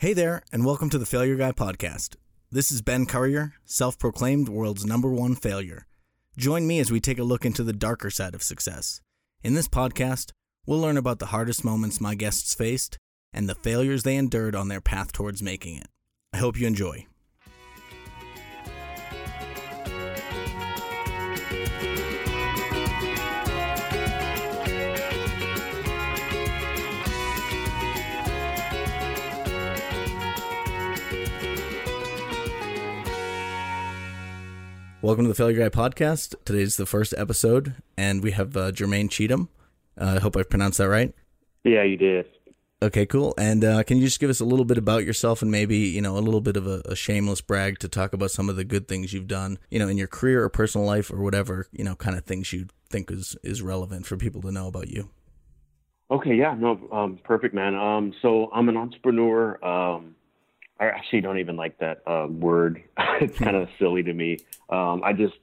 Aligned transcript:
Hey 0.00 0.14
there, 0.14 0.42
and 0.50 0.64
welcome 0.64 0.88
to 0.88 0.98
the 0.98 1.04
Failure 1.04 1.36
Guy 1.36 1.52
podcast. 1.52 2.16
This 2.50 2.72
is 2.72 2.80
Ben 2.80 3.04
Currier, 3.04 3.52
self 3.66 3.98
proclaimed 3.98 4.48
world's 4.48 4.86
number 4.86 5.10
one 5.10 5.34
failure. 5.34 5.86
Join 6.38 6.66
me 6.66 6.80
as 6.80 6.90
we 6.90 7.00
take 7.00 7.18
a 7.18 7.22
look 7.22 7.44
into 7.44 7.62
the 7.62 7.74
darker 7.74 8.08
side 8.08 8.34
of 8.34 8.42
success. 8.42 9.02
In 9.42 9.52
this 9.52 9.68
podcast, 9.68 10.30
we'll 10.64 10.78
learn 10.78 10.96
about 10.96 11.18
the 11.18 11.26
hardest 11.26 11.66
moments 11.66 12.00
my 12.00 12.14
guests 12.14 12.54
faced 12.54 12.96
and 13.34 13.46
the 13.46 13.54
failures 13.54 14.02
they 14.02 14.16
endured 14.16 14.56
on 14.56 14.68
their 14.68 14.80
path 14.80 15.12
towards 15.12 15.42
making 15.42 15.76
it. 15.76 15.88
I 16.32 16.38
hope 16.38 16.58
you 16.58 16.66
enjoy. 16.66 17.06
Welcome 35.02 35.24
to 35.24 35.28
the 35.30 35.34
Failure 35.34 35.66
Guy 35.66 35.74
podcast. 35.74 36.34
Today's 36.44 36.76
the 36.76 36.84
first 36.84 37.14
episode, 37.16 37.74
and 37.96 38.22
we 38.22 38.32
have 38.32 38.54
uh, 38.54 38.70
Jermaine 38.70 39.10
Cheatham. 39.10 39.48
Uh, 39.98 40.16
I 40.16 40.20
hope 40.20 40.36
I 40.36 40.42
pronounced 40.42 40.76
that 40.76 40.90
right. 40.90 41.14
Yeah, 41.64 41.84
you 41.84 41.96
did. 41.96 42.26
Okay, 42.82 43.06
cool. 43.06 43.32
And 43.38 43.64
uh, 43.64 43.82
can 43.82 43.96
you 43.96 44.04
just 44.04 44.20
give 44.20 44.28
us 44.28 44.40
a 44.40 44.44
little 44.44 44.66
bit 44.66 44.76
about 44.76 45.06
yourself 45.06 45.40
and 45.40 45.50
maybe, 45.50 45.78
you 45.78 46.02
know, 46.02 46.18
a 46.18 46.20
little 46.20 46.42
bit 46.42 46.58
of 46.58 46.66
a, 46.66 46.82
a, 46.84 46.94
shameless 46.94 47.40
brag 47.40 47.78
to 47.78 47.88
talk 47.88 48.12
about 48.12 48.30
some 48.30 48.50
of 48.50 48.56
the 48.56 48.64
good 48.64 48.88
things 48.88 49.14
you've 49.14 49.26
done, 49.26 49.58
you 49.70 49.78
know, 49.78 49.88
in 49.88 49.96
your 49.96 50.06
career 50.06 50.44
or 50.44 50.50
personal 50.50 50.86
life 50.86 51.10
or 51.10 51.22
whatever, 51.22 51.66
you 51.72 51.82
know, 51.82 51.94
kind 51.94 52.18
of 52.18 52.26
things 52.26 52.52
you 52.52 52.66
think 52.90 53.10
is, 53.10 53.38
is 53.42 53.62
relevant 53.62 54.04
for 54.04 54.18
people 54.18 54.42
to 54.42 54.52
know 54.52 54.66
about 54.66 54.88
you? 54.88 55.08
Okay, 56.10 56.34
yeah, 56.34 56.54
no, 56.58 56.78
um, 56.92 57.18
perfect, 57.24 57.54
man. 57.54 57.74
Um, 57.74 58.12
so 58.20 58.50
I'm 58.52 58.68
an 58.68 58.76
entrepreneur. 58.76 59.64
Um, 59.64 60.14
I 60.80 60.86
actually 60.86 61.20
don't 61.20 61.38
even 61.38 61.56
like 61.56 61.78
that 61.78 62.02
uh, 62.06 62.26
word. 62.28 62.82
it's 63.20 63.38
kind 63.38 63.54
of 63.54 63.68
silly 63.78 64.02
to 64.02 64.14
me. 64.14 64.38
Um, 64.70 65.02
I 65.04 65.12
just 65.12 65.34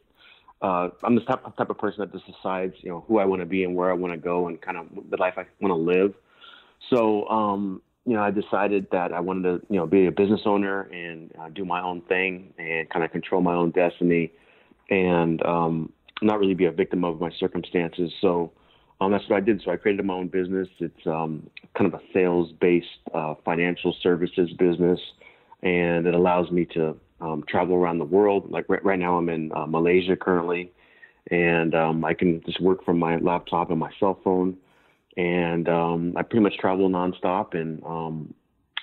uh, 0.61 0.89
I'm 1.03 1.15
the 1.15 1.21
type, 1.21 1.43
type 1.55 1.69
of 1.69 1.77
person 1.77 1.99
that 1.99 2.11
just 2.11 2.25
decides, 2.25 2.73
you 2.79 2.89
know, 2.89 3.05
who 3.07 3.19
I 3.19 3.25
want 3.25 3.41
to 3.41 3.45
be 3.45 3.63
and 3.63 3.75
where 3.75 3.91
I 3.91 3.93
want 3.93 4.13
to 4.13 4.17
go 4.17 4.47
and 4.47 4.59
kind 4.59 4.77
of 4.77 4.87
the 5.09 5.17
life 5.17 5.35
I 5.37 5.45
want 5.61 5.71
to 5.71 5.75
live. 5.75 6.15
So, 6.89 7.27
um, 7.27 7.81
you 8.05 8.13
know, 8.13 8.23
I 8.23 8.31
decided 8.31 8.87
that 8.91 9.13
I 9.13 9.19
wanted 9.19 9.43
to, 9.43 9.65
you 9.69 9.79
know, 9.79 9.85
be 9.85 10.07
a 10.07 10.11
business 10.11 10.41
owner 10.45 10.83
and 10.83 11.31
uh, 11.39 11.49
do 11.49 11.63
my 11.63 11.81
own 11.81 12.01
thing 12.01 12.53
and 12.57 12.89
kind 12.89 13.05
of 13.05 13.11
control 13.11 13.41
my 13.41 13.53
own 13.53 13.71
destiny 13.71 14.31
and 14.89 15.45
um, 15.45 15.91
not 16.21 16.39
really 16.39 16.55
be 16.55 16.65
a 16.65 16.71
victim 16.71 17.03
of 17.03 17.19
my 17.19 17.29
circumstances. 17.39 18.11
So 18.21 18.51
um, 18.99 19.11
that's 19.11 19.29
what 19.29 19.37
I 19.37 19.41
did. 19.41 19.61
So 19.63 19.71
I 19.71 19.75
created 19.75 20.03
my 20.05 20.15
own 20.15 20.29
business. 20.29 20.69
It's 20.79 21.05
um, 21.05 21.47
kind 21.77 21.93
of 21.93 21.99
a 21.99 22.03
sales-based 22.13 22.87
uh, 23.13 23.35
financial 23.45 23.95
services 24.01 24.49
business 24.57 24.99
and 25.63 26.05
it 26.05 26.13
allows 26.13 26.51
me 26.51 26.65
to 26.65 26.95
um, 27.19 27.43
travel 27.47 27.75
around 27.75 27.99
the 27.99 28.05
world. 28.05 28.49
Like 28.51 28.65
right, 28.69 28.83
right 28.83 28.99
now, 28.99 29.17
I'm 29.17 29.29
in 29.29 29.51
uh, 29.53 29.65
Malaysia 29.65 30.15
currently, 30.15 30.71
and 31.31 31.73
um, 31.73 32.05
I 32.05 32.13
can 32.13 32.41
just 32.45 32.61
work 32.61 32.85
from 32.85 32.99
my 32.99 33.17
laptop 33.17 33.71
and 33.71 33.79
my 33.79 33.91
cell 33.99 34.19
phone, 34.23 34.57
and 35.15 35.67
um, 35.67 36.13
I 36.15 36.21
pretty 36.21 36.43
much 36.43 36.57
travel 36.57 36.89
nonstop, 36.89 37.55
and 37.55 37.83
um, 37.83 38.33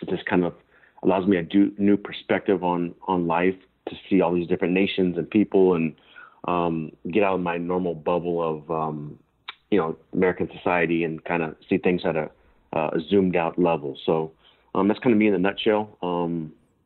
it 0.02 0.08
just 0.08 0.26
kind 0.26 0.44
of 0.44 0.54
allows 1.02 1.26
me 1.26 1.36
a 1.36 1.42
do, 1.42 1.72
new 1.78 1.96
perspective 1.96 2.64
on 2.64 2.94
on 3.06 3.26
life 3.26 3.56
to 3.88 3.94
see 4.08 4.20
all 4.20 4.34
these 4.34 4.48
different 4.48 4.74
nations 4.74 5.16
and 5.16 5.30
people, 5.30 5.74
and 5.74 5.94
um, 6.48 6.90
get 7.12 7.22
out 7.22 7.34
of 7.34 7.40
my 7.40 7.56
normal 7.56 7.94
bubble 7.94 8.42
of 8.42 8.70
um, 8.70 9.18
you 9.70 9.78
know 9.78 9.96
American 10.12 10.50
society 10.56 11.04
and 11.04 11.24
kind 11.24 11.42
of 11.42 11.54
see 11.68 11.78
things 11.78 12.02
at 12.04 12.16
a, 12.16 12.30
uh, 12.72 12.90
a 12.94 13.00
zoomed 13.08 13.36
out 13.36 13.58
level. 13.58 13.96
So. 14.04 14.32
That's 14.76 14.98
kind 14.98 15.12
of 15.12 15.18
me 15.20 15.28
in 15.28 15.34
a 15.34 15.38
nutshell. 15.38 15.96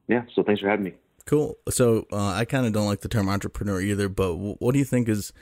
Yeah, 0.08 0.24
so 0.34 0.42
thanks 0.42 0.60
for 0.60 0.68
having 0.68 0.84
me. 0.84 0.94
Cool. 1.26 1.58
So 1.68 2.06
uh, 2.10 2.32
I 2.32 2.44
kind 2.46 2.66
of 2.66 2.72
don't 2.72 2.86
like 2.86 3.02
the 3.02 3.08
term 3.08 3.28
entrepreneur 3.28 3.80
either, 3.80 4.08
but 4.08 4.32
w- 4.32 4.56
what 4.58 4.72
do 4.72 4.78
you 4.78 4.84
think 4.84 5.08
is 5.08 5.32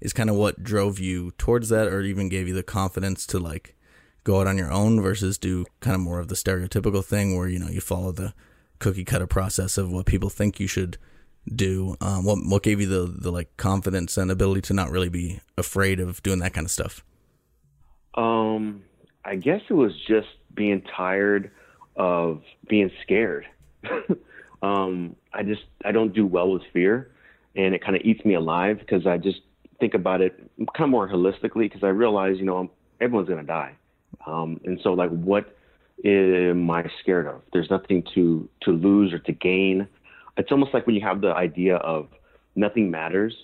is 0.00 0.12
kind 0.12 0.28
of 0.28 0.36
what 0.36 0.62
drove 0.62 0.98
you 0.98 1.32
towards 1.32 1.68
that, 1.68 1.86
or 1.88 2.00
even 2.00 2.28
gave 2.28 2.48
you 2.48 2.54
the 2.54 2.62
confidence 2.62 3.26
to 3.26 3.38
like 3.38 3.76
go 4.24 4.40
out 4.40 4.46
on 4.46 4.56
your 4.56 4.72
own 4.72 5.00
versus 5.02 5.36
do 5.36 5.66
kind 5.80 5.94
of 5.94 6.00
more 6.00 6.18
of 6.18 6.28
the 6.28 6.34
stereotypical 6.34 7.04
thing 7.04 7.36
where 7.36 7.46
you 7.46 7.58
know 7.58 7.68
you 7.68 7.80
follow 7.80 8.10
the 8.10 8.32
cookie 8.78 9.04
cutter 9.04 9.26
process 9.26 9.76
of 9.76 9.92
what 9.92 10.06
people 10.06 10.30
think 10.30 10.58
you 10.58 10.66
should 10.66 10.96
do. 11.54 11.94
Um, 12.00 12.24
what 12.24 12.38
what 12.46 12.62
gave 12.62 12.80
you 12.80 12.86
the 12.86 13.06
the 13.06 13.30
like 13.30 13.54
confidence 13.58 14.16
and 14.16 14.30
ability 14.30 14.62
to 14.62 14.72
not 14.72 14.90
really 14.90 15.10
be 15.10 15.40
afraid 15.58 16.00
of 16.00 16.22
doing 16.22 16.38
that 16.38 16.54
kind 16.54 16.64
of 16.64 16.70
stuff? 16.70 17.04
Um, 18.14 18.82
I 19.24 19.36
guess 19.36 19.60
it 19.68 19.74
was 19.74 19.92
just 20.08 20.28
being 20.54 20.82
tired 20.82 21.50
of 21.96 22.42
being 22.68 22.90
scared. 23.02 23.46
um, 24.62 25.16
I 25.32 25.42
just 25.42 25.62
I 25.84 25.92
don't 25.92 26.14
do 26.14 26.26
well 26.26 26.50
with 26.50 26.62
fear, 26.72 27.10
and 27.56 27.74
it 27.74 27.84
kind 27.84 27.96
of 27.96 28.02
eats 28.02 28.24
me 28.24 28.34
alive 28.34 28.78
because 28.78 29.06
I 29.06 29.18
just 29.18 29.40
think 29.80 29.94
about 29.94 30.20
it 30.20 30.38
kind 30.58 30.84
of 30.84 30.90
more 30.90 31.08
holistically 31.08 31.68
because 31.70 31.82
I 31.82 31.88
realize 31.88 32.36
you 32.38 32.44
know 32.44 32.70
everyone's 33.00 33.28
gonna 33.28 33.42
die, 33.42 33.74
um, 34.26 34.60
and 34.64 34.78
so 34.82 34.92
like 34.92 35.10
what 35.10 35.56
am 36.04 36.70
I 36.70 36.84
scared 37.00 37.26
of? 37.26 37.42
There's 37.52 37.70
nothing 37.70 38.04
to 38.14 38.48
to 38.62 38.70
lose 38.70 39.12
or 39.12 39.18
to 39.20 39.32
gain. 39.32 39.88
It's 40.36 40.50
almost 40.50 40.74
like 40.74 40.86
when 40.86 40.96
you 40.96 41.02
have 41.02 41.20
the 41.20 41.32
idea 41.32 41.76
of 41.76 42.08
nothing 42.56 42.90
matters 42.90 43.34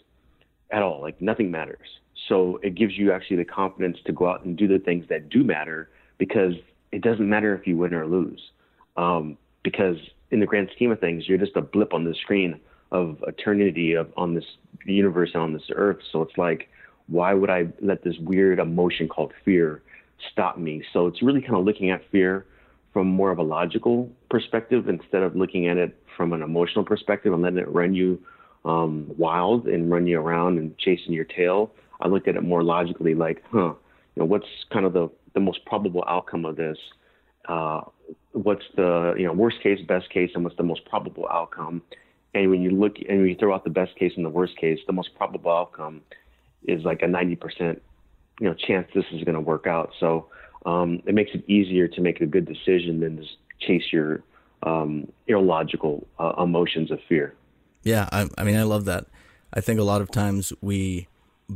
at 0.70 0.82
all, 0.82 1.00
like 1.00 1.20
nothing 1.20 1.50
matters. 1.50 1.86
So 2.28 2.60
it 2.62 2.74
gives 2.74 2.96
you 2.96 3.12
actually 3.12 3.36
the 3.36 3.44
confidence 3.44 3.98
to 4.06 4.12
go 4.12 4.28
out 4.28 4.44
and 4.44 4.56
do 4.56 4.68
the 4.68 4.78
things 4.78 5.06
that 5.08 5.28
do 5.28 5.42
matter 5.42 5.90
because 6.18 6.54
it 6.92 7.02
doesn't 7.02 7.28
matter 7.28 7.54
if 7.54 7.66
you 7.66 7.76
win 7.76 7.94
or 7.94 8.06
lose. 8.06 8.40
Um, 8.96 9.38
because 9.62 9.96
in 10.30 10.40
the 10.40 10.46
grand 10.46 10.70
scheme 10.74 10.90
of 10.90 11.00
things, 11.00 11.28
you're 11.28 11.38
just 11.38 11.56
a 11.56 11.62
blip 11.62 11.92
on 11.92 12.04
the 12.04 12.14
screen 12.14 12.60
of 12.92 13.22
eternity 13.26 13.94
of 13.94 14.12
on 14.16 14.34
this 14.34 14.44
universe 14.84 15.30
and 15.34 15.42
on 15.42 15.52
this 15.52 15.70
earth. 15.74 15.98
So 16.12 16.22
it's 16.22 16.36
like, 16.36 16.68
why 17.08 17.34
would 17.34 17.50
I 17.50 17.68
let 17.80 18.04
this 18.04 18.16
weird 18.20 18.58
emotion 18.58 19.08
called 19.08 19.32
fear 19.44 19.82
stop 20.32 20.58
me? 20.58 20.82
So 20.92 21.06
it's 21.06 21.22
really 21.22 21.40
kind 21.40 21.56
of 21.56 21.64
looking 21.64 21.90
at 21.90 22.02
fear 22.10 22.46
from 22.92 23.06
more 23.06 23.30
of 23.30 23.38
a 23.38 23.42
logical 23.42 24.10
perspective 24.28 24.88
instead 24.88 25.22
of 25.22 25.36
looking 25.36 25.68
at 25.68 25.76
it 25.76 25.96
from 26.16 26.32
an 26.32 26.42
emotional 26.42 26.84
perspective 26.84 27.32
and 27.32 27.42
letting 27.42 27.58
it 27.58 27.68
run 27.68 27.94
you 27.94 28.20
um, 28.64 29.06
wild 29.16 29.66
and 29.66 29.90
run 29.90 30.06
you 30.06 30.20
around 30.20 30.58
and 30.58 30.76
chasing 30.78 31.12
your 31.12 31.24
tail. 31.24 31.72
I 32.00 32.08
looked 32.08 32.28
at 32.28 32.36
it 32.36 32.42
more 32.42 32.62
logically, 32.62 33.14
like, 33.14 33.42
huh, 33.50 33.74
you 34.14 34.20
know, 34.20 34.24
what's 34.24 34.46
kind 34.72 34.84
of 34.84 34.92
the 34.92 35.10
the 35.32 35.40
most 35.40 35.64
probable 35.64 36.02
outcome 36.08 36.44
of 36.44 36.56
this? 36.56 36.76
Uh, 37.48 37.82
what's 38.32 38.64
the 38.76 39.14
you 39.16 39.26
know 39.26 39.32
worst 39.32 39.62
case, 39.62 39.80
best 39.86 40.10
case, 40.10 40.30
and 40.34 40.44
what's 40.44 40.56
the 40.56 40.62
most 40.62 40.84
probable 40.86 41.26
outcome. 41.30 41.82
And 42.34 42.50
when 42.50 42.62
you 42.62 42.70
look 42.70 42.96
and 43.08 43.20
when 43.20 43.28
you 43.28 43.36
throw 43.36 43.54
out 43.54 43.64
the 43.64 43.70
best 43.70 43.96
case 43.96 44.12
and 44.16 44.24
the 44.24 44.30
worst 44.30 44.56
case, 44.56 44.78
the 44.86 44.92
most 44.92 45.14
probable 45.16 45.50
outcome 45.50 46.02
is 46.64 46.84
like 46.84 47.02
a 47.02 47.06
90% 47.06 47.80
you 48.40 48.46
know 48.48 48.54
chance 48.54 48.88
this 48.94 49.04
is 49.12 49.24
going 49.24 49.34
to 49.34 49.40
work 49.40 49.66
out. 49.66 49.92
So 49.98 50.26
um, 50.66 51.02
it 51.06 51.14
makes 51.14 51.30
it 51.34 51.48
easier 51.48 51.88
to 51.88 52.00
make 52.00 52.20
a 52.20 52.26
good 52.26 52.46
decision 52.46 53.00
than 53.00 53.18
just 53.18 53.36
chase 53.60 53.92
your 53.92 54.22
um, 54.62 55.10
illogical 55.26 56.06
uh, 56.18 56.34
emotions 56.38 56.90
of 56.90 56.98
fear. 57.08 57.34
Yeah, 57.82 58.08
I, 58.12 58.28
I 58.36 58.44
mean, 58.44 58.56
I 58.56 58.62
love 58.64 58.84
that. 58.84 59.06
I 59.52 59.60
think 59.60 59.80
a 59.80 59.84
lot 59.84 60.00
of 60.00 60.10
times 60.10 60.52
we 60.60 61.08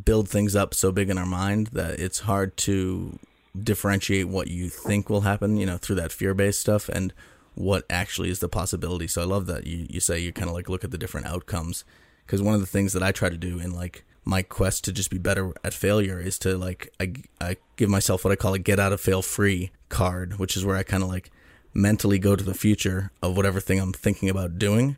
build 0.05 0.29
things 0.29 0.57
up 0.57 0.75
so 0.75 0.91
big 0.91 1.11
in 1.11 1.19
our 1.19 1.27
mind 1.27 1.69
that 1.69 2.01
it's 2.01 2.21
hard 2.21 2.57
to 2.57 3.19
differentiate 3.59 4.29
what 4.29 4.49
you 4.49 4.69
think 4.69 5.09
will 5.09 5.23
happen, 5.23 5.57
you 5.57 5.67
know, 5.67 5.77
through 5.77 5.97
that 5.97 6.13
fear 6.13 6.35
based 6.35 6.61
stuff 6.61 6.89
and 6.89 7.13
what 7.55 7.85
actually 7.89 8.31
is 8.31 8.41
the 8.41 8.49
possibility. 8.49 9.07
So 9.07 9.23
I 9.23 9.27
love 9.27 9.47
that 9.47 9.67
you, 9.67 9.87
you 9.89 10.01
say 10.01 10.19
you 10.19 10.33
kind 10.33 10.49
of 10.49 10.55
like 10.55 10.69
look 10.69 10.85
at 10.85 10.91
the 10.91 10.99
different 10.99 11.27
outcomes. 11.27 11.85
Because 12.27 12.43
one 12.43 12.55
of 12.55 12.61
the 12.61 12.67
things 12.67 12.93
that 12.95 13.03
I 13.03 13.13
try 13.13 13.29
to 13.29 13.37
do 13.37 13.59
in 13.61 13.73
like 13.73 14.05
my 14.25 14.43
quest 14.43 14.85
to 14.85 14.93
just 14.93 15.11
be 15.11 15.19
better 15.19 15.53
at 15.63 15.75
failure 15.75 16.19
is 16.19 16.39
to 16.41 16.57
like, 16.57 16.93
I, 16.99 17.13
I 17.41 17.57
give 17.77 17.91
myself 17.91 18.25
what 18.25 18.33
I 18.33 18.37
call 18.37 18.55
a 18.55 18.59
get 18.59 18.81
out 18.81 18.93
of 18.93 19.01
fail 19.01 19.23
free 19.23 19.71
card, 19.89 20.39
which 20.39 20.57
is 20.57 20.65
where 20.65 20.77
I 20.77 20.83
kind 20.83 21.03
of 21.03 21.09
like 21.09 21.31
mentally 21.75 22.19
go 22.19 22.35
to 22.35 22.45
the 22.45 22.55
future 22.55 23.13
of 23.23 23.37
whatever 23.37 23.61
thing 23.61 23.79
I'm 23.79 23.93
thinking 23.93 24.29
about 24.29 24.59
doing. 24.59 24.97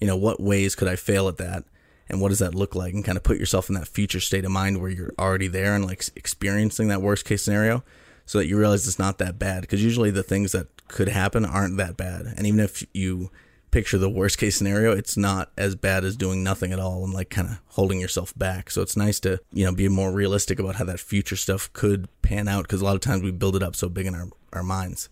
You 0.00 0.08
know, 0.08 0.16
what 0.16 0.40
ways 0.40 0.74
could 0.74 0.88
I 0.88 0.96
fail 0.96 1.28
at 1.28 1.38
that? 1.38 1.64
And 2.08 2.20
what 2.20 2.28
does 2.28 2.38
that 2.40 2.54
look 2.54 2.74
like? 2.74 2.94
And 2.94 3.04
kind 3.04 3.16
of 3.16 3.24
put 3.24 3.38
yourself 3.38 3.68
in 3.68 3.74
that 3.74 3.88
future 3.88 4.20
state 4.20 4.44
of 4.44 4.50
mind 4.50 4.80
where 4.80 4.90
you're 4.90 5.14
already 5.18 5.48
there 5.48 5.74
and 5.74 5.84
like 5.84 6.04
experiencing 6.16 6.88
that 6.88 7.02
worst 7.02 7.24
case 7.24 7.42
scenario 7.42 7.82
so 8.26 8.38
that 8.38 8.46
you 8.46 8.58
realize 8.58 8.86
it's 8.86 8.98
not 8.98 9.18
that 9.18 9.38
bad. 9.38 9.62
Because 9.62 9.82
usually 9.82 10.10
the 10.10 10.22
things 10.22 10.52
that 10.52 10.68
could 10.88 11.08
happen 11.08 11.44
aren't 11.44 11.76
that 11.78 11.96
bad. 11.96 12.26
And 12.36 12.46
even 12.46 12.60
if 12.60 12.86
you 12.92 13.30
picture 13.74 13.98
the 13.98 14.08
worst 14.08 14.38
case 14.38 14.56
scenario 14.56 14.92
it's 14.92 15.16
not 15.16 15.50
as 15.58 15.74
bad 15.74 16.04
as 16.04 16.14
doing 16.14 16.44
nothing 16.44 16.72
at 16.72 16.78
all 16.78 17.02
and 17.02 17.12
like 17.12 17.28
kind 17.28 17.48
of 17.48 17.60
holding 17.70 18.00
yourself 18.00 18.32
back. 18.38 18.70
So 18.70 18.82
it's 18.82 18.96
nice 18.96 19.18
to 19.20 19.40
you 19.52 19.64
know 19.64 19.74
be 19.74 19.88
more 19.88 20.12
realistic 20.12 20.60
about 20.60 20.76
how 20.76 20.84
that 20.84 21.00
future 21.00 21.34
stuff 21.34 21.72
could 21.72 22.06
pan 22.22 22.46
out 22.46 22.62
because 22.62 22.80
a 22.80 22.84
lot 22.84 22.94
of 22.94 23.00
times 23.00 23.24
we 23.24 23.32
build 23.32 23.56
it 23.56 23.64
up 23.64 23.74
so 23.74 23.88
big 23.88 24.06
in 24.06 24.14
our, 24.14 24.28
our 24.52 24.62
minds. 24.62 25.08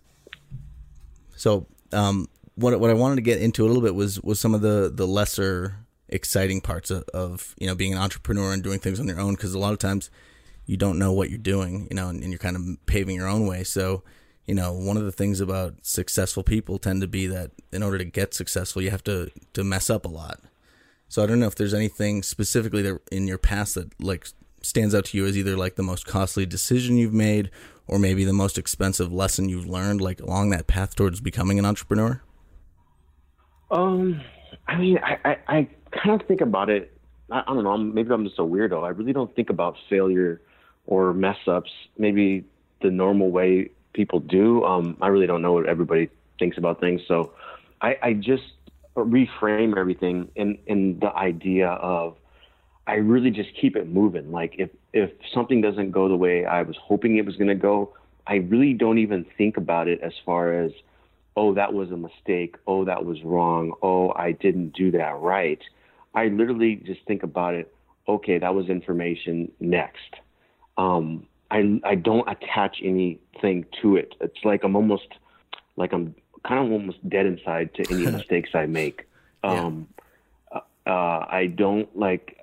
So 1.34 1.66
um 1.92 2.28
what, 2.54 2.78
what 2.78 2.90
I 2.90 2.94
wanted 2.94 3.16
to 3.16 3.22
get 3.22 3.42
into 3.42 3.64
a 3.64 3.66
little 3.66 3.82
bit 3.82 3.96
was 3.96 4.20
was 4.20 4.38
some 4.38 4.54
of 4.54 4.60
the 4.60 4.92
the 4.94 5.08
lesser 5.08 5.81
exciting 6.12 6.60
parts 6.60 6.90
of, 6.90 7.04
of, 7.14 7.54
you 7.58 7.66
know 7.66 7.74
being 7.74 7.92
an 7.92 7.98
entrepreneur 7.98 8.52
and 8.52 8.62
doing 8.62 8.78
things 8.78 9.00
on 9.00 9.08
your 9.08 9.20
own 9.20 9.34
because 9.34 9.54
a 9.54 9.58
lot 9.58 9.72
of 9.72 9.78
times 9.78 10.10
you 10.66 10.76
don't 10.76 10.98
know 10.98 11.12
what 11.12 11.30
you're 11.30 11.38
doing 11.38 11.88
you 11.90 11.96
know 11.96 12.08
and, 12.08 12.22
and, 12.22 12.32
you're 12.32 12.38
kind 12.38 12.56
of 12.56 12.62
paving 12.86 13.16
your 13.16 13.26
own 13.26 13.46
way 13.46 13.64
so 13.64 14.02
you 14.46 14.54
know, 14.54 14.72
one 14.72 14.96
of 14.96 15.04
the 15.04 15.12
things 15.12 15.40
about 15.40 15.74
successful 15.82 16.42
people 16.42 16.78
tend 16.78 17.00
to 17.00 17.08
be 17.08 17.26
that 17.26 17.52
in 17.70 17.82
order 17.82 17.98
to 17.98 18.04
get 18.04 18.34
successful, 18.34 18.82
you 18.82 18.90
have 18.90 19.04
to 19.04 19.30
to 19.52 19.62
mess 19.62 19.88
up 19.88 20.04
a 20.04 20.08
lot. 20.08 20.40
So 21.08 21.22
I 21.22 21.26
don't 21.26 21.40
know 21.40 21.46
if 21.46 21.54
there's 21.54 21.74
anything 21.74 22.22
specifically 22.22 22.82
that 22.82 23.00
in 23.12 23.28
your 23.28 23.38
past 23.38 23.74
that 23.76 23.92
like 24.00 24.26
stands 24.62 24.94
out 24.94 25.06
to 25.06 25.16
you 25.16 25.26
as 25.26 25.36
either 25.36 25.56
like 25.56 25.76
the 25.76 25.82
most 25.82 26.06
costly 26.06 26.46
decision 26.46 26.96
you've 26.96 27.12
made 27.12 27.50
or 27.86 27.98
maybe 27.98 28.24
the 28.24 28.32
most 28.32 28.58
expensive 28.58 29.12
lesson 29.12 29.48
you've 29.48 29.66
learned 29.66 30.00
like 30.00 30.20
along 30.20 30.50
that 30.50 30.66
path 30.66 30.94
towards 30.96 31.20
becoming 31.20 31.58
an 31.58 31.64
entrepreneur? 31.64 32.22
Um, 33.70 34.20
I 34.66 34.76
mean, 34.76 34.98
I, 34.98 35.18
I, 35.24 35.36
I 35.48 35.68
kind 35.92 36.20
of 36.20 36.26
think 36.26 36.40
about 36.40 36.70
it. 36.70 36.96
I, 37.30 37.40
I 37.40 37.54
don't 37.54 37.64
know. 37.64 37.76
Maybe 37.76 38.10
I'm 38.12 38.24
just 38.24 38.38
a 38.38 38.42
weirdo. 38.42 38.84
I 38.84 38.88
really 38.88 39.12
don't 39.12 39.34
think 39.34 39.50
about 39.50 39.76
failure 39.88 40.40
or 40.86 41.12
mess 41.12 41.38
ups. 41.46 41.70
Maybe 41.96 42.44
the 42.80 42.90
normal 42.90 43.30
way 43.30 43.70
people 43.92 44.20
do. 44.20 44.64
Um, 44.64 44.96
I 45.00 45.08
really 45.08 45.26
don't 45.26 45.42
know 45.42 45.52
what 45.52 45.66
everybody 45.66 46.08
thinks 46.38 46.58
about 46.58 46.80
things. 46.80 47.02
So 47.06 47.32
I, 47.80 47.96
I 48.02 48.12
just 48.14 48.42
reframe 48.96 49.76
everything 49.76 50.28
in, 50.34 50.58
in 50.66 50.98
the 51.00 51.14
idea 51.14 51.68
of 51.68 52.16
I 52.86 52.94
really 52.94 53.30
just 53.30 53.50
keep 53.60 53.76
it 53.76 53.88
moving. 53.88 54.32
Like 54.32 54.56
if, 54.58 54.70
if 54.92 55.10
something 55.32 55.60
doesn't 55.60 55.92
go 55.92 56.08
the 56.08 56.16
way 56.16 56.44
I 56.44 56.62
was 56.62 56.76
hoping 56.82 57.16
it 57.16 57.24
was 57.24 57.36
going 57.36 57.48
to 57.48 57.54
go, 57.54 57.94
I 58.26 58.36
really 58.36 58.74
don't 58.74 58.98
even 58.98 59.24
think 59.38 59.56
about 59.56 59.88
it 59.88 60.00
as 60.00 60.12
far 60.26 60.52
as, 60.52 60.72
oh, 61.36 61.54
that 61.54 61.72
was 61.72 61.90
a 61.90 61.96
mistake. 61.96 62.56
Oh, 62.66 62.84
that 62.84 63.04
was 63.04 63.22
wrong. 63.22 63.72
Oh, 63.82 64.12
I 64.14 64.32
didn't 64.32 64.74
do 64.74 64.90
that 64.92 65.18
right. 65.20 65.60
I 66.14 66.26
literally 66.26 66.76
just 66.76 67.00
think 67.06 67.22
about 67.22 67.54
it. 67.54 67.74
Okay, 68.08 68.38
that 68.38 68.54
was 68.54 68.68
information. 68.68 69.50
Next. 69.60 70.14
Um, 70.76 71.26
I 71.50 71.80
I 71.84 71.94
don't 71.94 72.28
attach 72.28 72.78
anything 72.82 73.66
to 73.82 73.96
it. 73.96 74.14
It's 74.20 74.44
like 74.44 74.64
I'm 74.64 74.74
almost 74.74 75.08
like 75.76 75.92
I'm 75.92 76.14
kind 76.46 76.66
of 76.66 76.72
almost 76.72 77.08
dead 77.08 77.26
inside 77.26 77.74
to 77.74 77.84
any 77.90 78.06
mistakes 78.18 78.50
I 78.54 78.66
make. 78.66 79.06
Um, 79.44 79.88
yeah. 80.52 80.60
uh, 80.86 81.26
I 81.30 81.52
don't 81.54 81.94
like. 81.96 82.38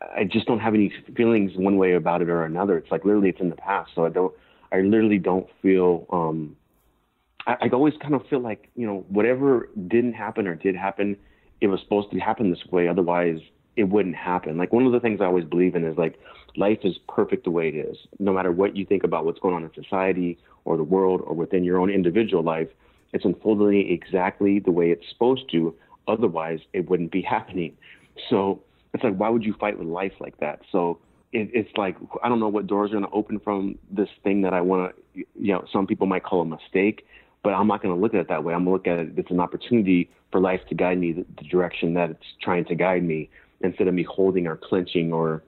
I 0.00 0.24
just 0.24 0.46
don't 0.46 0.60
have 0.60 0.74
any 0.74 0.92
feelings 1.16 1.52
one 1.56 1.76
way 1.76 1.94
about 1.94 2.22
it 2.22 2.28
or 2.28 2.44
another. 2.44 2.78
It's 2.78 2.90
like 2.90 3.04
literally 3.04 3.30
it's 3.30 3.40
in 3.40 3.50
the 3.50 3.56
past, 3.56 3.92
so 3.94 4.04
I 4.04 4.10
don't. 4.10 4.34
I 4.72 4.80
literally 4.80 5.18
don't 5.18 5.48
feel. 5.62 6.06
Um, 6.10 6.56
I, 7.46 7.56
I 7.62 7.68
always 7.68 7.94
kind 8.00 8.14
of 8.14 8.26
feel 8.28 8.40
like 8.40 8.68
you 8.76 8.86
know 8.86 9.04
whatever 9.08 9.68
didn't 9.88 10.14
happen 10.14 10.46
or 10.46 10.54
did 10.54 10.76
happen, 10.76 11.16
it 11.60 11.68
was 11.68 11.80
supposed 11.80 12.10
to 12.10 12.18
happen 12.18 12.50
this 12.50 12.64
way. 12.70 12.88
Otherwise, 12.88 13.38
it 13.76 13.84
wouldn't 13.84 14.16
happen. 14.16 14.56
Like 14.56 14.72
one 14.72 14.86
of 14.86 14.92
the 14.92 15.00
things 15.00 15.20
I 15.20 15.26
always 15.26 15.44
believe 15.44 15.74
in 15.74 15.84
is 15.84 15.96
like 15.96 16.18
life 16.56 16.80
is 16.82 16.96
perfect 17.08 17.44
the 17.44 17.50
way 17.50 17.68
it 17.68 17.74
is. 17.74 17.96
No 18.18 18.32
matter 18.32 18.52
what 18.52 18.76
you 18.76 18.84
think 18.84 19.04
about 19.04 19.24
what's 19.24 19.38
going 19.38 19.54
on 19.54 19.64
in 19.64 19.70
society 19.74 20.38
or 20.64 20.76
the 20.76 20.84
world 20.84 21.22
or 21.24 21.34
within 21.34 21.64
your 21.64 21.78
own 21.78 21.90
individual 21.90 22.42
life, 22.42 22.68
it's 23.12 23.24
unfolding 23.24 23.90
exactly 23.90 24.58
the 24.58 24.70
way 24.70 24.90
it's 24.90 25.08
supposed 25.08 25.50
to. 25.52 25.74
Otherwise, 26.08 26.60
it 26.72 26.88
wouldn't 26.88 27.12
be 27.12 27.22
happening. 27.36 27.76
So 28.28 28.62
it's 28.92 29.04
like, 29.04 29.16
why 29.16 29.28
would 29.28 29.44
you 29.44 29.54
fight 29.58 29.78
with 29.78 29.88
life 29.88 30.12
like 30.20 30.38
that? 30.38 30.60
So 30.70 30.98
it, 31.32 31.50
it's 31.54 31.70
like, 31.76 31.96
I 32.22 32.28
don't 32.28 32.40
know 32.40 32.48
what 32.48 32.66
doors 32.66 32.90
are 32.90 32.94
going 32.94 33.04
to 33.04 33.10
open 33.10 33.38
from 33.40 33.78
this 33.90 34.08
thing 34.24 34.42
that 34.42 34.52
I 34.52 34.60
want 34.60 34.94
to, 34.94 35.24
you 35.38 35.52
know, 35.52 35.64
some 35.72 35.86
people 35.86 36.06
might 36.06 36.24
call 36.24 36.42
a 36.42 36.44
mistake, 36.44 37.06
but 37.42 37.50
I'm 37.50 37.66
not 37.66 37.82
going 37.82 37.94
to 37.94 38.00
look 38.00 38.14
at 38.14 38.20
it 38.20 38.28
that 38.28 38.44
way. 38.44 38.54
I'm 38.54 38.64
going 38.64 38.82
to 38.82 38.90
look 38.90 38.98
at 39.00 39.06
it, 39.06 39.18
it's 39.18 39.30
an 39.30 39.40
opportunity 39.40 40.10
for 40.30 40.40
life 40.40 40.60
to 40.68 40.74
guide 40.74 40.98
me 40.98 41.12
the, 41.12 41.24
the 41.38 41.48
direction 41.48 41.94
that 41.94 42.10
it's 42.10 42.26
trying 42.42 42.64
to 42.66 42.74
guide 42.74 43.02
me 43.02 43.28
instead 43.62 43.88
of 43.88 43.94
me 43.94 44.02
holding 44.02 44.46
or 44.46 44.56
clenching 44.56 45.12
or 45.12 45.42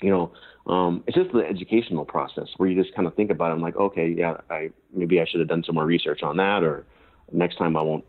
you 0.00 0.10
know, 0.10 0.32
um, 0.72 1.04
it's 1.06 1.16
just 1.16 1.32
the 1.32 1.38
educational 1.38 2.04
process 2.04 2.48
where 2.56 2.68
you 2.68 2.80
just 2.80 2.94
kind 2.94 3.06
of 3.06 3.14
think 3.14 3.30
about 3.30 3.50
it. 3.50 3.54
I'm 3.54 3.62
like, 3.62 3.76
okay, 3.76 4.08
yeah, 4.08 4.36
I 4.50 4.70
maybe 4.92 5.20
I 5.20 5.24
should 5.24 5.40
have 5.40 5.48
done 5.48 5.62
some 5.64 5.76
more 5.76 5.86
research 5.86 6.22
on 6.22 6.36
that, 6.38 6.62
or 6.62 6.84
next 7.32 7.56
time 7.56 7.76
I 7.76 7.82
won't 7.82 8.04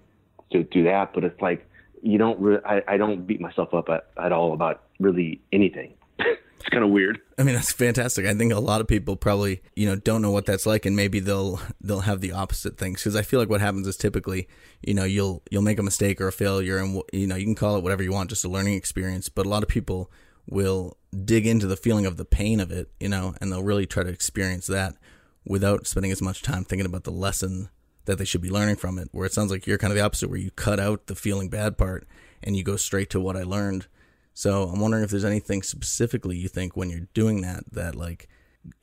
do, 0.49 0.63
do 0.63 0.83
that. 0.83 1.13
But 1.13 1.23
it's 1.23 1.39
like 1.41 1.67
you 2.01 2.17
don't. 2.17 2.39
Re- 2.39 2.59
I, 2.65 2.81
I 2.87 2.97
don't 2.97 3.25
beat 3.27 3.39
myself 3.39 3.73
up 3.73 3.89
at, 3.89 4.07
at 4.21 4.31
all 4.31 4.53
about 4.53 4.83
really 4.99 5.39
anything. 5.51 5.93
It's 6.67 6.73
kind 6.73 6.83
of 6.83 6.91
weird. 6.91 7.21
I 7.37 7.43
mean, 7.43 7.55
that's 7.55 7.71
fantastic. 7.71 8.25
I 8.25 8.33
think 8.33 8.51
a 8.51 8.59
lot 8.59 8.81
of 8.81 8.87
people 8.87 9.15
probably, 9.15 9.61
you 9.75 9.87
know, 9.87 9.95
don't 9.95 10.21
know 10.21 10.31
what 10.31 10.45
that's 10.45 10.65
like, 10.65 10.85
and 10.85 10.97
maybe 10.97 11.21
they'll 11.21 11.61
they'll 11.79 12.01
have 12.01 12.19
the 12.19 12.33
opposite 12.33 12.77
things. 12.77 12.99
Because 12.99 13.15
I 13.15 13.21
feel 13.21 13.39
like 13.39 13.49
what 13.49 13.61
happens 13.61 13.87
is 13.87 13.95
typically, 13.95 14.49
you 14.81 14.93
know, 14.93 15.05
you'll 15.05 15.43
you'll 15.49 15.61
make 15.61 15.79
a 15.79 15.83
mistake 15.83 16.19
or 16.19 16.27
a 16.27 16.31
failure, 16.33 16.77
and 16.77 17.01
you 17.13 17.25
know, 17.25 17.35
you 17.35 17.45
can 17.45 17.55
call 17.55 17.77
it 17.77 17.83
whatever 17.83 18.03
you 18.03 18.11
want, 18.11 18.29
just 18.29 18.43
a 18.43 18.49
learning 18.49 18.73
experience. 18.73 19.29
But 19.29 19.45
a 19.45 19.49
lot 19.49 19.63
of 19.63 19.69
people 19.69 20.11
will 20.45 20.97
dig 21.23 21.47
into 21.47 21.67
the 21.67 21.77
feeling 21.77 22.05
of 22.05 22.17
the 22.17 22.25
pain 22.25 22.59
of 22.59 22.69
it, 22.69 22.89
you 22.99 23.07
know, 23.07 23.33
and 23.39 23.51
they'll 23.51 23.63
really 23.63 23.85
try 23.85 24.03
to 24.03 24.09
experience 24.09 24.67
that 24.67 24.95
without 25.45 25.87
spending 25.87 26.11
as 26.11 26.21
much 26.21 26.41
time 26.41 26.65
thinking 26.65 26.85
about 26.85 27.05
the 27.05 27.11
lesson 27.11 27.69
that 28.05 28.17
they 28.17 28.25
should 28.25 28.41
be 28.41 28.49
learning 28.49 28.75
from 28.75 28.99
it. 28.99 29.07
Where 29.13 29.25
it 29.25 29.33
sounds 29.33 29.51
like 29.51 29.65
you're 29.65 29.77
kind 29.77 29.91
of 29.91 29.97
the 29.97 30.03
opposite, 30.03 30.29
where 30.29 30.39
you 30.39 30.51
cut 30.51 30.81
out 30.81 31.07
the 31.07 31.15
feeling 31.15 31.47
bad 31.47 31.77
part 31.77 32.05
and 32.43 32.57
you 32.57 32.63
go 32.63 32.75
straight 32.75 33.09
to 33.11 33.21
what 33.21 33.37
I 33.37 33.43
learned. 33.43 33.87
So 34.37 34.65
I'm 34.65 34.79
wondering 34.79 35.03
if 35.03 35.09
there's 35.09 35.25
anything 35.25 35.63
specifically 35.63 36.37
you 36.37 36.47
think 36.47 36.77
when 36.77 36.91
you're 36.91 37.07
doing 37.15 37.41
that, 37.41 37.63
that 37.71 37.95
like, 37.95 38.29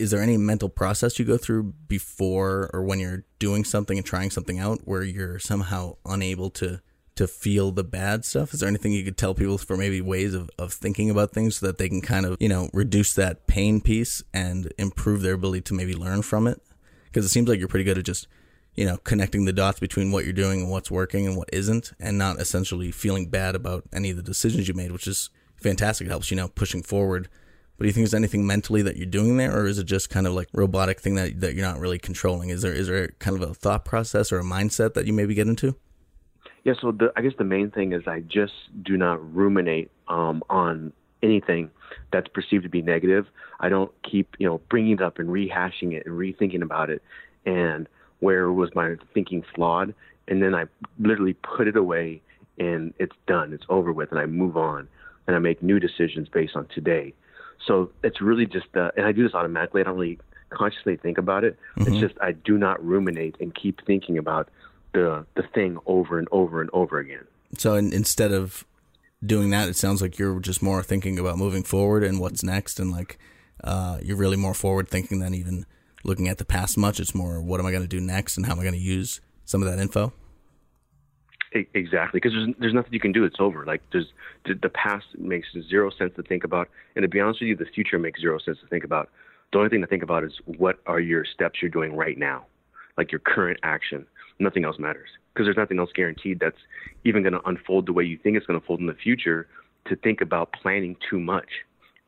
is 0.01 0.11
there 0.11 0.21
any 0.21 0.37
mental 0.37 0.69
process 0.69 1.17
you 1.17 1.25
go 1.25 1.37
through 1.37 1.75
before 1.87 2.69
or 2.75 2.83
when 2.83 2.99
you're 2.99 3.25
doing 3.39 3.63
something 3.63 3.97
and 3.97 4.05
trying 4.05 4.31
something 4.31 4.59
out 4.59 4.81
where 4.83 5.05
you're 5.05 5.39
somehow 5.39 5.95
unable 6.05 6.51
to 6.51 6.81
to 7.15 7.29
feel 7.29 7.71
the 7.71 7.85
bad 7.85 8.25
stuff? 8.25 8.53
Is 8.53 8.59
there 8.59 8.69
anything 8.69 8.91
you 8.91 9.05
could 9.05 9.17
tell 9.17 9.33
people 9.33 9.57
for 9.57 9.77
maybe 9.77 10.01
ways 10.01 10.35
of, 10.35 10.51
of 10.59 10.73
thinking 10.73 11.09
about 11.09 11.31
things 11.31 11.59
so 11.59 11.67
that 11.67 11.79
they 11.79 11.89
can 11.89 12.01
kind 12.01 12.27
of, 12.27 12.37
you 12.41 12.49
know, 12.49 12.69
reduce 12.73 13.15
that 13.15 13.47
pain 13.47 13.81
piece 13.81 14.25
and 14.35 14.73
improve 14.77 15.23
their 15.23 15.35
ability 15.35 15.61
to 15.61 15.75
maybe 15.75 15.95
learn 15.95 16.23
from 16.23 16.49
it? 16.49 16.61
Because 17.05 17.25
it 17.25 17.29
seems 17.29 17.49
like 17.49 17.61
you're 17.61 17.69
pretty 17.69 17.85
good 17.85 17.99
at 17.99 18.05
just, 18.05 18.27
you 18.75 18.85
know, 18.85 18.97
connecting 18.97 19.45
the 19.45 19.53
dots 19.53 19.79
between 19.79 20.11
what 20.11 20.25
you're 20.25 20.33
doing 20.33 20.63
and 20.63 20.71
what's 20.73 20.91
working 20.91 21.29
and 21.29 21.37
what 21.37 21.49
isn't, 21.53 21.93
and 22.01 22.19
not 22.19 22.41
essentially 22.41 22.91
feeling 22.91 23.29
bad 23.29 23.55
about 23.55 23.85
any 23.93 24.11
of 24.11 24.17
the 24.17 24.23
decisions 24.25 24.67
you 24.67 24.75
made, 24.75 24.91
which 24.91 25.07
is 25.07 25.31
fantastic. 25.65 26.07
It 26.07 26.11
helps, 26.11 26.31
you 26.31 26.37
know, 26.37 26.49
pushing 26.49 26.83
forward. 26.83 27.29
But 27.77 27.85
do 27.85 27.87
you 27.89 27.93
think 27.93 28.05
there's 28.05 28.15
anything 28.15 28.47
mentally 28.47 28.83
that 28.83 28.97
you're 28.97 29.07
doing 29.07 29.37
there, 29.37 29.59
or 29.59 29.67
is 29.67 29.81
it 29.81 29.85
just 29.85 30.09
kind 30.09 30.29
of 30.29 30.33
like 30.33 30.49
robotic 30.53 31.01
thing 31.01 31.17
that, 31.17 31.41
that 31.41 31.55
you're 31.55 31.67
not 31.67 31.81
really 31.81 31.99
controlling? 31.99 32.51
Is 32.51 32.63
there 32.63 32.73
is 32.73 32.87
there 32.87 33.09
kind 33.19 33.37
of 33.37 33.51
a 33.51 33.55
thought 33.55 33.85
process 33.85 34.31
or 34.31 34.39
a 34.39 34.45
mindset 34.45 34.95
that 34.95 35.07
you 35.07 35.13
maybe 35.13 35.35
get 35.35 35.49
into? 35.49 35.75
Yeah, 36.63 36.75
so 36.81 36.93
the, 36.93 37.13
I 37.17 37.23
guess 37.23 37.33
the 37.37 37.45
main 37.45 37.71
thing 37.73 37.93
is 37.93 38.07
I 38.07 38.21
just 38.21 38.53
do 38.83 38.97
not 38.97 39.35
ruminate 39.35 39.91
um, 40.07 40.43
on 40.49 40.93
anything 41.23 41.71
that's 42.13 42.29
perceived 42.29 42.63
to 42.63 42.69
be 42.69 42.81
negative. 42.81 43.27
I 43.61 43.69
don't 43.69 43.91
keep, 44.03 44.37
you 44.39 44.47
know, 44.47 44.61
bringing 44.71 44.93
it 44.93 45.03
up 45.03 45.19
and 45.19 45.29
rehashing 45.29 45.93
it 45.93 46.07
and 46.07 46.15
rethinking 46.15 46.63
about 46.63 46.91
it 46.91 47.03
and 47.45 47.89
where 48.21 48.51
was 48.51 48.71
my 48.75 48.97
thinking 49.13 49.45
flawed. 49.55 49.95
And 50.29 50.43
then 50.43 50.55
I 50.55 50.65
literally 50.99 51.35
put 51.35 51.69
it 51.69 51.77
away 51.77 52.23
and 52.59 52.95
it's 52.99 53.17
done. 53.27 53.53
It's 53.53 53.65
over 53.69 53.93
with 53.93 54.11
and 54.11 54.19
I 54.19 54.27
move 54.27 54.57
on 54.57 54.89
and 55.27 55.37
I 55.37 55.39
make 55.39 55.63
new 55.63 55.81
decisions 55.81 56.29
based 56.29 56.57
on 56.57 56.67
today. 56.69 57.15
So 57.67 57.91
it's 58.03 58.21
really 58.21 58.47
just, 58.47 58.77
uh, 58.77 58.91
and 58.97 59.07
I 59.07 59.13
do 59.13 59.23
this 59.23 59.35
automatically. 59.35 59.81
I 59.81 59.85
don't 59.85 59.95
really 59.95 60.19
consciously 60.51 60.97
think 60.97 61.19
about 61.19 61.45
it. 61.45 61.59
Mm-hmm. 61.77 61.93
It's 61.93 62.01
just 62.01 62.15
I 62.21 62.33
do 62.33 62.59
not 62.59 62.85
ruminate 62.85 63.37
and 63.41 63.55
keep 63.55 63.85
thinking 63.87 64.19
about 64.19 64.49
the 64.93 65.27
the 65.35 65.43
thing 65.43 65.79
over 65.87 66.19
and 66.19 66.29
over 66.31 66.61
and 66.61 66.71
over 66.73 66.99
again. 66.99 67.25
So 67.59 67.75
in, 67.75 67.93
instead 67.93 68.33
of 68.33 68.65
doing 69.25 69.51
that, 69.51 69.69
it 69.69 69.77
sounds 69.77 70.01
like 70.01 70.19
you're 70.19 70.41
just 70.41 70.63
more 70.63 70.83
thinking 70.83 71.19
about 71.19 71.39
moving 71.39 71.63
forward 71.63 72.05
and 72.05 72.21
what's 72.21 72.43
next, 72.43 72.79
and 72.79 72.91
like 72.91 73.19
uh, 73.63 73.99
you're 74.03 74.17
really 74.17 74.37
more 74.37 74.55
forward 74.55 74.89
thinking 74.89 75.19
than 75.19 75.35
even 75.35 75.67
looking 76.05 76.29
at 76.29 76.39
the 76.39 76.45
past 76.45 76.77
much. 76.79 77.01
It's 77.01 77.15
more 77.15 77.43
what 77.43 77.61
am 77.61 77.67
I 77.67 77.71
going 77.71 77.83
to 77.83 77.89
do 77.89 78.01
next 78.01 78.37
and 78.37 78.47
how 78.47 78.53
am 78.53 78.61
I 78.61 78.63
going 78.63 78.75
to 78.75 78.81
use 78.81 79.21
some 79.45 79.63
of 79.63 79.71
that 79.71 79.79
info. 79.79 80.13
Exactly, 81.55 82.19
because 82.19 82.33
there's 82.33 82.55
there's 82.59 82.75
nothing 82.75 82.93
you 82.93 83.01
can 83.01 83.13
do. 83.13 83.25
It's 83.25 83.37
over. 83.39 83.65
Like 83.65 83.83
there's 83.93 84.13
the 84.45 84.69
past 84.69 85.07
makes 85.17 85.49
zero 85.69 85.91
sense 85.91 86.13
to 86.17 86.23
think 86.23 86.43
about, 86.43 86.69
and 86.97 87.03
to 87.05 87.09
be 87.09 87.21
honest 87.21 87.41
with 87.41 87.49
you, 87.49 87.57
the 87.57 87.65
future 87.65 87.99
makes 87.99 88.21
zero 88.21 88.39
sense 88.39 88.59
to 88.61 88.67
think 88.67 88.83
about. 88.83 89.09
The 89.53 89.59
only 89.59 89.71
thing 89.71 89.81
to 89.83 89.87
think 89.87 90.03
about 90.03 90.25
is 90.25 90.33
what 90.47 90.81
are 90.87 90.99
your 90.99 91.25
steps 91.25 91.63
you're 91.63 91.71
doing 91.71 91.95
right 91.95 92.19
now, 92.19 92.47
like 92.99 93.13
your 93.13 93.21
current 93.21 93.61
action 93.63 94.07
nothing 94.39 94.65
else 94.65 94.79
matters 94.79 95.09
because 95.33 95.47
there's 95.47 95.57
nothing 95.57 95.79
else 95.79 95.91
guaranteed 95.95 96.41
that's 96.41 96.59
even 97.05 97.23
going 97.23 97.33
to 97.33 97.47
unfold 97.47 97.87
the 97.87 97.93
way 97.93 98.05
you 98.05 98.19
think 98.19 98.37
it's 98.37 98.47
going 98.47 98.59
to 98.59 98.63
unfold 98.63 98.81
in 98.81 98.87
the 98.87 98.95
future 98.95 99.47
to 99.87 99.97
think 99.97 100.21
about 100.21 100.53
planning 100.53 100.97
too 101.09 101.21
much 101.21 101.49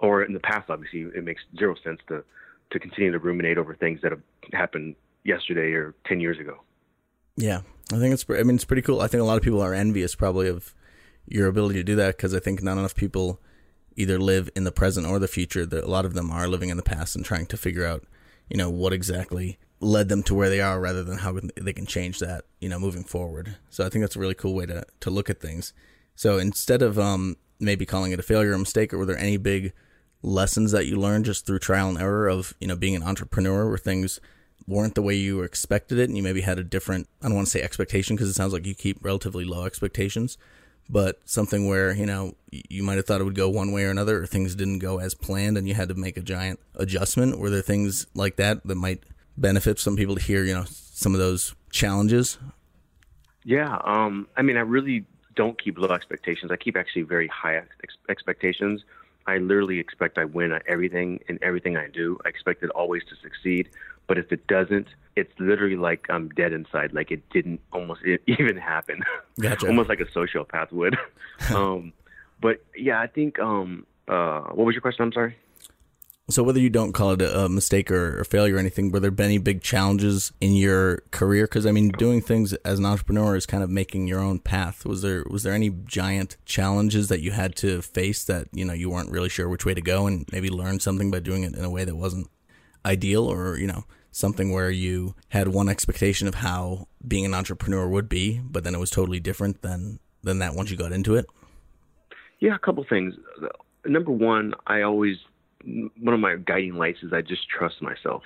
or 0.01 0.23
in 0.23 0.33
the 0.33 0.41
past 0.41 0.69
obviously 0.69 1.01
it 1.15 1.25
makes 1.25 1.43
zero 1.59 1.75
sense 1.85 2.01
to 2.09 2.23
to 2.71 2.79
continue 2.81 3.13
to 3.13 3.19
ruminate 3.19 3.59
over 3.59 3.75
things 3.75 4.01
that 4.03 4.11
have 4.11 4.23
happened 4.53 4.97
yesterday 5.25 5.73
or 5.73 5.95
10 6.07 6.21
years 6.21 6.39
ago 6.39 6.61
yeah 7.37 7.61
i 7.93 7.99
think 7.99 8.13
it's 8.13 8.25
i 8.29 8.43
mean 8.43 8.57
it's 8.57 8.65
pretty 8.65 8.83
cool 8.83 9.01
i 9.01 9.07
think 9.07 9.21
a 9.21 9.25
lot 9.25 9.37
of 9.37 9.43
people 9.43 9.61
are 9.61 9.75
envious 9.75 10.15
probably 10.15 10.49
of 10.49 10.75
your 11.27 11.49
ability 11.49 11.75
to 11.75 11.85
do 11.85 11.97
that 11.97 12.17
because 12.17 12.35
i 12.35 12.39
think 12.39 12.63
not 12.63 12.79
enough 12.79 12.95
people 12.95 13.41
either 13.97 14.19
live 14.19 14.51
in 14.55 14.65
the 14.65 14.73
present 14.73 15.07
or 15.07 15.19
the 15.19 15.29
future 15.29 15.67
a 15.71 15.87
lot 15.87 16.05
of 16.05 16.15
them 16.15 16.31
are 16.31 16.49
living 16.49 16.69
in 16.69 16.77
the 16.77 16.83
past 16.83 17.17
and 17.17 17.25
trying 17.25 17.47
to 17.47 17.57
figure 17.57 17.85
out 17.85 18.05
you 18.49 18.57
know 18.57 18.71
what 18.71 18.93
exactly 18.93 19.59
led 19.81 20.09
them 20.09 20.23
to 20.23 20.35
where 20.35 20.49
they 20.49 20.61
are 20.61 20.81
rather 20.81 21.05
than 21.05 21.19
how 21.19 21.39
they 21.57 21.73
can 21.73 21.87
change 21.87 22.19
that, 22.19 22.45
you 22.61 22.69
know, 22.69 22.79
moving 22.79 23.05
forward. 23.05 23.57
So 23.69 23.85
I 23.85 23.89
think 23.89 24.03
that's 24.03 24.17
a 24.17 24.21
really 24.21 24.35
cool 24.35 24.55
way 24.55 24.67
to, 24.67 24.85
to 25.01 25.11
look 25.11 25.29
at 25.29 25.41
things. 25.41 25.73
So 26.15 26.39
instead 26.39 26.83
of 26.83 26.99
um, 26.99 27.37
maybe 27.61 27.85
calling 27.85 28.13
it 28.13 28.21
a 28.21 28.23
failure 28.23 28.53
or 28.53 28.59
mistake, 28.59 28.95
or 28.95 28.99
were 28.99 29.07
there 29.07 29.19
any 29.19 29.37
big 29.37 29.73
lessons 30.23 30.73
that 30.73 30.87
you 30.87 30.97
learned 30.97 31.27
just 31.27 31.47
through 31.47 31.59
trial 31.59 31.89
and 31.89 31.99
error 31.99 32.29
of, 32.29 32.55
you 32.59 32.67
know, 32.67 32.77
being 32.77 32.97
an 32.97 33.03
entrepreneur 33.03 33.69
where 33.69 33.79
things 33.79 34.19
weren't 34.69 34.95
the 34.95 35.03
way 35.03 35.15
you 35.15 35.43
expected 35.43 35.99
it 35.99 36.09
and 36.09 36.17
you 36.17 36.23
maybe 36.23 36.41
had 36.41 36.59
a 36.59 36.65
different 36.65 37.09
I 37.23 37.27
don't 37.27 37.37
want 37.37 37.47
to 37.47 37.51
say 37.51 37.63
expectation 37.63 38.17
because 38.17 38.29
it 38.29 38.35
sounds 38.35 38.53
like 38.53 38.67
you 38.67 38.75
keep 38.75 39.05
relatively 39.05 39.45
low 39.45 39.65
expectations 39.65 40.37
but 40.89 41.21
something 41.25 41.67
where 41.67 41.93
you 41.93 42.07
know 42.07 42.35
you 42.51 42.83
might 42.83 42.97
have 42.97 43.07
thought 43.07 43.21
it 43.21 43.25
would 43.25 43.35
go 43.35 43.49
one 43.49 43.73
way 43.73 43.85
or 43.85 43.91
another 43.91 44.23
or 44.23 44.27
things 44.27 44.55
didn't 44.55 44.79
go 44.79 44.99
as 44.99 45.15
planned 45.15 45.59
and 45.59 45.69
you 45.69 45.75
had 45.75 45.89
to 45.89 45.95
make 45.95 46.17
a 46.17 46.23
giant 46.23 46.61
adjustment. 46.77 47.39
Were 47.39 47.51
there 47.51 47.63
things 47.63 48.07
like 48.15 48.37
that 48.37 48.65
that 48.67 48.77
might 48.77 49.03
benefit 49.37 49.79
some 49.79 49.97
people 49.97 50.15
to 50.15 50.23
hear 50.23 50.45
you 50.45 50.55
know 50.55 50.65
some 50.69 51.15
of 51.15 51.21
those 51.21 51.55
challenges? 51.71 52.39
Yeah 53.45 53.79
um 53.85 54.29
i 54.37 54.43
mean 54.43 54.57
i 54.57 54.61
really 54.61 55.05
don't 55.35 55.63
keep 55.63 55.79
low 55.79 55.89
expectations. 55.89 56.51
I 56.51 56.57
keep 56.57 56.77
actually 56.77 57.03
very 57.03 57.29
high 57.29 57.57
ex- 57.57 57.99
expectations. 58.09 58.83
I 59.27 59.37
literally 59.39 59.79
expect 59.79 60.19
i 60.19 60.25
win 60.25 60.53
at 60.53 60.63
everything 60.67 61.21
in 61.29 61.39
everything 61.43 61.77
i 61.77 61.89
do. 61.89 62.19
I 62.25 62.29
expect 62.29 62.63
it 62.63 62.71
always 62.71 63.03
to 63.05 63.17
succeed 63.17 63.69
but 64.07 64.19
if 64.19 64.33
it 64.33 64.47
doesn't, 64.47 64.89
it's 65.17 65.33
literally 65.39 65.77
like 65.77 66.07
I'm 66.11 66.29
dead 66.31 66.53
inside. 66.53 66.93
Like 66.93 67.11
it 67.11 67.29
didn't 67.31 67.61
almost 67.73 68.03
even 68.27 68.57
happen. 68.57 69.03
Gotcha. 69.41 69.67
almost 69.67 69.89
like 69.89 70.01
a 70.01 70.07
sociopath 70.07 70.73
would. 70.73 70.97
um, 71.55 71.93
but 72.41 72.65
yeah, 72.77 73.01
I 73.01 73.07
think. 73.07 73.39
Um, 73.39 73.87
uh, 74.09 74.41
what 74.53 74.65
was 74.67 74.75
your 74.75 74.83
question? 74.83 75.03
I'm 75.03 75.13
sorry. 75.13 75.37
So 76.29 76.43
whether 76.43 76.59
you 76.59 76.71
don't 76.71 76.93
call 76.93 77.13
it 77.13 77.23
a 77.23 77.49
mistake 77.49 77.89
or, 77.89 78.21
or 78.21 78.25
failure 78.25 78.57
or 78.57 78.59
anything, 78.59 78.91
were 78.91 78.99
there 78.99 79.13
any 79.21 79.39
big 79.39 79.63
challenges 79.63 80.33
in 80.41 80.55
your 80.55 81.03
career? 81.13 81.45
Because 81.45 81.67
I 81.67 81.71
mean, 81.71 81.91
doing 81.91 82.21
things 82.21 82.53
as 82.65 82.81
an 82.81 82.85
entrepreneur 82.85 83.37
is 83.37 83.47
kind 83.47 83.63
of 83.63 83.71
making 83.71 84.09
your 84.09 84.19
own 84.19 84.41
path. 84.41 84.85
Was 84.85 85.03
there 85.03 85.25
was 85.31 85.45
there 85.45 85.53
any 85.53 85.71
giant 85.71 86.37
challenges 86.45 87.07
that 87.09 87.21
you 87.21 87.31
had 87.31 87.55
to 87.57 87.81
face 87.81 88.25
that 88.25 88.49
you 88.53 88.65
know 88.65 88.73
you 88.73 88.91
weren't 88.91 89.11
really 89.11 89.29
sure 89.29 89.49
which 89.49 89.65
way 89.65 89.75
to 89.75 89.81
go, 89.81 90.09
and 90.09 90.29
maybe 90.33 90.51
learn 90.51 90.81
something 90.81 91.13
by 91.13 91.21
doing 91.21 91.45
it 91.45 91.55
in 91.55 91.63
a 91.63 91.71
way 91.71 91.85
that 91.85 91.95
wasn't 91.95 92.29
ideal, 92.87 93.27
or 93.27 93.59
you 93.59 93.67
know 93.67 93.85
something 94.17 94.51
where 94.51 94.71
you 94.71 95.15
had 95.29 95.49
one 95.49 95.69
expectation 95.69 96.27
of 96.27 96.37
how 96.37 96.89
being 97.07 97.27
an 97.27 97.35
entrepreneur 97.35 97.87
would 97.87 98.09
be, 98.09 98.41
but 98.43 98.65
then 98.65 98.75
it 98.75 98.79
was 98.79 98.91
totally 98.91 99.21
different 99.21 99.61
than 99.61 99.99
than 100.23 100.39
that 100.39 100.55
once 100.55 100.71
you 100.71 100.77
got 100.77 100.93
into 100.93 101.15
it? 101.17 101.27
Yeah, 102.41 102.55
a 102.55 102.59
couple 102.59 102.85
things. 102.89 103.15
Number 103.85 104.11
one, 104.11 104.55
I 104.67 104.83
always 104.83 105.17
one 105.65 106.15
of 106.15 106.21
my 106.21 106.37
guiding 106.37 106.77
lights 106.77 107.03
is 107.03 107.13
I 107.13 107.23
just 107.23 107.49
trust 107.49 107.83
myself. 107.83 108.23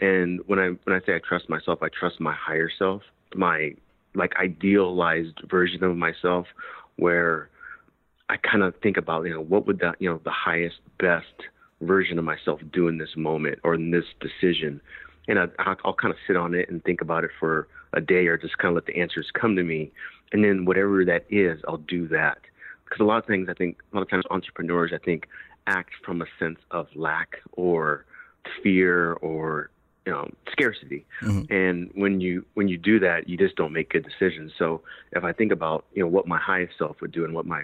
And 0.00 0.40
when 0.46 0.58
I 0.58 0.68
when 0.84 0.96
I 0.96 1.04
say 1.04 1.14
I 1.14 1.20
trust 1.26 1.48
myself, 1.48 1.82
I 1.82 1.88
trust 1.88 2.20
my 2.20 2.34
higher 2.34 2.70
self, 2.78 3.02
my 3.34 3.74
like 4.14 4.32
idealized 4.36 5.40
version 5.48 5.82
of 5.82 5.96
myself 5.96 6.46
where 6.96 7.48
I 8.28 8.36
kind 8.36 8.62
of 8.62 8.74
think 8.82 8.96
about, 8.96 9.24
you 9.24 9.34
know, 9.34 9.42
what 9.42 9.66
would 9.66 9.80
that, 9.80 9.96
you 9.98 10.08
know, 10.08 10.20
the 10.24 10.30
highest 10.30 10.76
best 10.98 11.34
version 11.84 12.18
of 12.18 12.24
myself 12.24 12.60
doing 12.72 12.98
this 12.98 13.16
moment 13.16 13.58
or 13.62 13.74
in 13.74 13.90
this 13.90 14.04
decision 14.20 14.80
and 15.28 15.38
I, 15.38 15.46
I'll 15.84 15.94
kind 15.94 16.12
of 16.12 16.18
sit 16.26 16.36
on 16.36 16.54
it 16.54 16.68
and 16.68 16.82
think 16.84 17.00
about 17.00 17.24
it 17.24 17.30
for 17.38 17.68
a 17.92 18.00
day 18.00 18.26
or 18.26 18.36
just 18.36 18.58
kind 18.58 18.70
of 18.70 18.74
let 18.74 18.86
the 18.86 19.00
answers 19.00 19.30
come 19.32 19.56
to 19.56 19.62
me. 19.62 19.92
And 20.32 20.44
then 20.44 20.64
whatever 20.64 21.04
that 21.04 21.24
is, 21.30 21.60
I'll 21.66 21.78
do 21.78 22.08
that. 22.08 22.38
Because 22.84 23.00
a 23.00 23.04
lot 23.04 23.18
of 23.18 23.26
things, 23.26 23.48
I 23.48 23.54
think, 23.54 23.78
a 23.92 23.96
lot 23.96 24.02
of 24.02 24.10
times 24.10 24.24
entrepreneurs, 24.30 24.92
I 24.94 24.98
think, 24.98 25.28
act 25.66 25.92
from 26.04 26.20
a 26.20 26.26
sense 26.38 26.58
of 26.70 26.88
lack 26.94 27.36
or 27.52 28.04
fear 28.62 29.14
or 29.14 29.70
you 30.04 30.12
know, 30.12 30.28
scarcity. 30.52 31.06
Mm-hmm. 31.22 31.52
And 31.52 31.90
when 31.94 32.20
you 32.20 32.44
when 32.52 32.68
you 32.68 32.76
do 32.76 33.00
that, 33.00 33.26
you 33.26 33.38
just 33.38 33.56
don't 33.56 33.72
make 33.72 33.88
good 33.88 34.04
decisions. 34.04 34.52
So 34.58 34.82
if 35.12 35.24
I 35.24 35.32
think 35.32 35.50
about 35.50 35.86
you 35.94 36.02
know 36.02 36.08
what 36.08 36.28
my 36.28 36.38
highest 36.38 36.74
self 36.76 37.00
would 37.00 37.10
do 37.10 37.24
and 37.24 37.34
what 37.34 37.46
my 37.46 37.62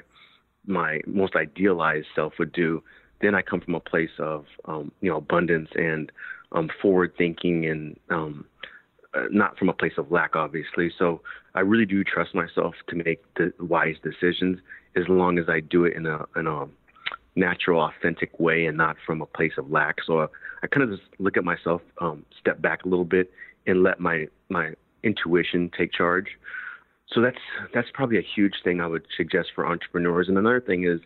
my 0.66 1.00
most 1.06 1.36
idealized 1.36 2.06
self 2.14 2.32
would 2.38 2.52
do, 2.52 2.82
then 3.20 3.34
I 3.34 3.42
come 3.42 3.60
from 3.60 3.74
a 3.74 3.80
place 3.80 4.10
of 4.18 4.46
um, 4.64 4.92
you 5.00 5.10
know 5.10 5.18
abundance 5.18 5.70
and 5.74 6.10
um, 6.52 6.70
forward 6.80 7.12
thinking 7.16 7.66
and 7.66 7.98
um, 8.10 8.44
uh, 9.14 9.24
not 9.30 9.58
from 9.58 9.68
a 9.68 9.72
place 9.72 9.94
of 9.98 10.10
lack, 10.10 10.36
obviously. 10.36 10.92
So 10.98 11.20
I 11.54 11.60
really 11.60 11.86
do 11.86 12.04
trust 12.04 12.34
myself 12.34 12.74
to 12.88 12.96
make 12.96 13.22
the 13.34 13.52
wise 13.60 13.96
decisions 14.02 14.58
as 14.96 15.04
long 15.08 15.38
as 15.38 15.48
I 15.48 15.60
do 15.60 15.84
it 15.84 15.96
in 15.96 16.06
a 16.06 16.24
in 16.36 16.46
a 16.46 16.66
natural, 17.36 17.80
authentic 17.80 18.38
way 18.40 18.66
and 18.66 18.76
not 18.76 18.96
from 19.06 19.22
a 19.22 19.26
place 19.26 19.52
of 19.56 19.70
lack. 19.70 19.96
So 20.04 20.22
I, 20.22 20.26
I 20.62 20.66
kind 20.66 20.82
of 20.82 20.98
just 20.98 21.08
look 21.18 21.36
at 21.36 21.44
myself, 21.44 21.80
um, 22.00 22.24
step 22.38 22.60
back 22.60 22.84
a 22.84 22.88
little 22.88 23.04
bit, 23.04 23.30
and 23.66 23.82
let 23.82 24.00
my 24.00 24.26
my 24.48 24.72
intuition 25.02 25.70
take 25.76 25.92
charge. 25.92 26.28
So 27.08 27.20
that's 27.20 27.38
that's 27.74 27.88
probably 27.92 28.18
a 28.18 28.26
huge 28.34 28.54
thing 28.62 28.80
I 28.80 28.86
would 28.86 29.06
suggest 29.16 29.48
for 29.54 29.66
entrepreneurs. 29.66 30.28
And 30.28 30.38
another 30.38 30.60
thing 30.60 30.84
is 30.84 31.00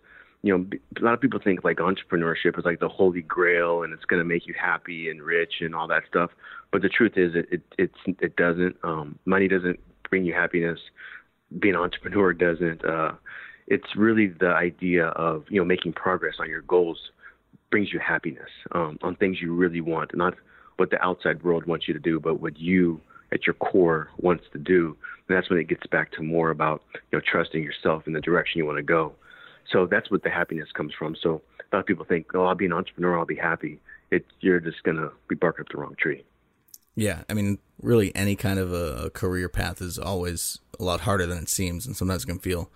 you 0.45 0.57
know, 0.57 0.67
a 1.01 1.03
lot 1.03 1.15
of 1.15 1.23
people 1.23 1.41
think 1.43 1.65
like 1.65 1.79
entrepreneurship 1.79 2.59
is 2.59 2.67
like 2.67 2.79
the 2.79 2.89
holy 2.89 3.23
grail 3.23 3.83
and 3.83 3.95
it's 3.95 4.05
going 4.05 4.21
to 4.21 4.29
make 4.29 4.47
you 4.47 4.53
happy 4.61 5.09
and 5.09 5.23
rich 5.23 5.55
and 5.63 5.75
all 5.75 5.89
that 5.89 6.03
stuff. 6.07 6.31
But 6.71 6.83
the 6.83 6.91
truth 6.91 7.15
is, 7.17 7.33
it 7.35 7.63
it 7.79 7.91
it 8.21 8.37
doesn't. 8.37 8.77
Um, 8.83 9.19
money 9.25 9.49
doesn't 9.49 9.81
bring 10.11 10.27
you 10.27 10.35
happiness. 10.35 10.79
Being 11.59 11.77
an 11.77 11.81
entrepreneur 11.81 12.35
doesn't. 12.35 12.85
Uh, 12.85 13.13
it's 13.69 13.97
really 13.97 14.27
the 14.27 14.49
idea 14.49 15.07
of 15.07 15.45
you 15.49 15.59
know 15.59 15.65
making 15.65 15.95
progress 15.95 16.35
on 16.39 16.51
your 16.51 16.61
goals 16.61 16.99
brings 17.71 17.91
you 17.91 17.99
happiness 17.99 18.51
um, 18.73 18.99
on 19.03 19.17
things 19.17 19.39
you 19.41 19.55
really 19.55 19.81
want, 19.81 20.15
not 20.15 20.35
what 20.77 20.91
the 20.91 21.03
outside 21.03 21.43
world 21.43 21.65
wants 21.65 21.89
you 21.89 21.95
to 21.95 22.01
do, 22.01 22.21
but 22.21 22.41
what 22.43 22.59
you 22.59 23.01
at 23.33 23.47
your 23.47 23.55
core 23.55 24.11
wants 24.19 24.45
to 24.53 24.59
do. 24.59 24.95
And 25.27 25.39
that's 25.39 25.49
when 25.49 25.59
it 25.59 25.69
gets 25.69 25.87
back 25.87 26.13
to 26.13 26.23
more 26.23 26.51
about 26.51 26.83
you 26.93 27.19
know 27.19 27.23
trusting 27.27 27.63
yourself 27.63 28.07
in 28.07 28.13
the 28.13 28.21
direction 28.21 28.59
you 28.59 28.67
want 28.67 28.77
to 28.77 28.83
go. 28.83 29.15
So 29.71 29.87
that's 29.87 30.11
what 30.11 30.23
the 30.23 30.31
happiness 30.31 30.69
comes 30.73 30.93
from. 30.99 31.17
So 31.21 31.43
a 31.61 31.77
lot 31.77 31.81
of 31.81 31.87
people 31.87 32.05
think, 32.05 32.27
oh, 32.35 32.45
I'll 32.45 32.55
be 32.55 32.67
an 32.67 32.73
entrepreneur, 32.73 33.19
I'll 33.19 33.27
be 33.27 33.37
happy. 33.37 33.81
It, 34.11 34.27
you're 34.41 34.61
just 34.61 34.83
gonna 34.83 35.11
be 35.29 35.35
barking 35.35 35.63
up 35.63 35.69
the 35.73 35.79
wrong 35.79 35.95
tree. 35.99 36.25
Yeah, 36.97 37.23
I 37.29 37.35
mean, 37.35 37.59
really, 37.83 38.15
any 38.15 38.37
kind 38.37 38.59
of 38.59 38.73
a, 38.73 39.11
career 39.11 39.49
path 39.49 39.81
is 39.83 39.99
always 39.99 40.61
a 40.79 40.85
lot 40.85 41.01
harder 41.01 41.27
than 41.27 41.39
it 41.39 41.49
seems, 41.49 41.87
and 41.87 41.97
sometimes 41.97 42.23
it 42.23 42.27
can 42.27 42.39
feel 42.39 42.71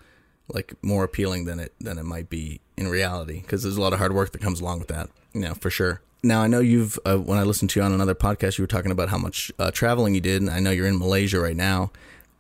like 0.49 0.75
more 0.83 1.05
appealing 1.05 1.45
than 1.45 1.61
it 1.61 1.75
than 1.79 1.99
it 1.99 2.05
might 2.05 2.29
be 2.29 2.61
in 2.77 2.89
reality 2.89 3.43
because 3.43 3.63
there's 3.63 3.77
a 3.77 3.81
lot 3.81 3.93
of 3.93 3.99
hard 3.99 4.15
work 4.15 4.33
that 4.33 4.41
comes 4.41 4.61
along 4.61 4.79
with 4.79 4.89
that. 4.89 5.11
You 5.33 5.43
know, 5.43 5.55
for 5.55 5.71
sure. 5.71 6.01
Now 6.23 6.43
I 6.43 6.49
know 6.49 6.59
you've 6.59 6.99
uh, 7.05 7.17
when 7.17 7.39
I 7.39 7.43
listened 7.43 7.71
to 7.71 7.81
you 7.81 7.85
on 7.85 7.93
another 7.93 8.15
podcast, 8.15 8.59
you 8.59 8.65
were 8.65 8.69
talking 8.69 8.91
about 8.91 9.09
how 9.09 9.19
much 9.19 9.53
uh, 9.59 9.71
traveling 9.71 10.15
you 10.15 10.21
did, 10.21 10.43
and 10.43 10.51
I 10.51 10.59
know 10.59 10.71
you're 10.71 10.89
in 10.89 10.99
Malaysia 10.99 11.39
right 11.39 11.57
now, 11.57 11.93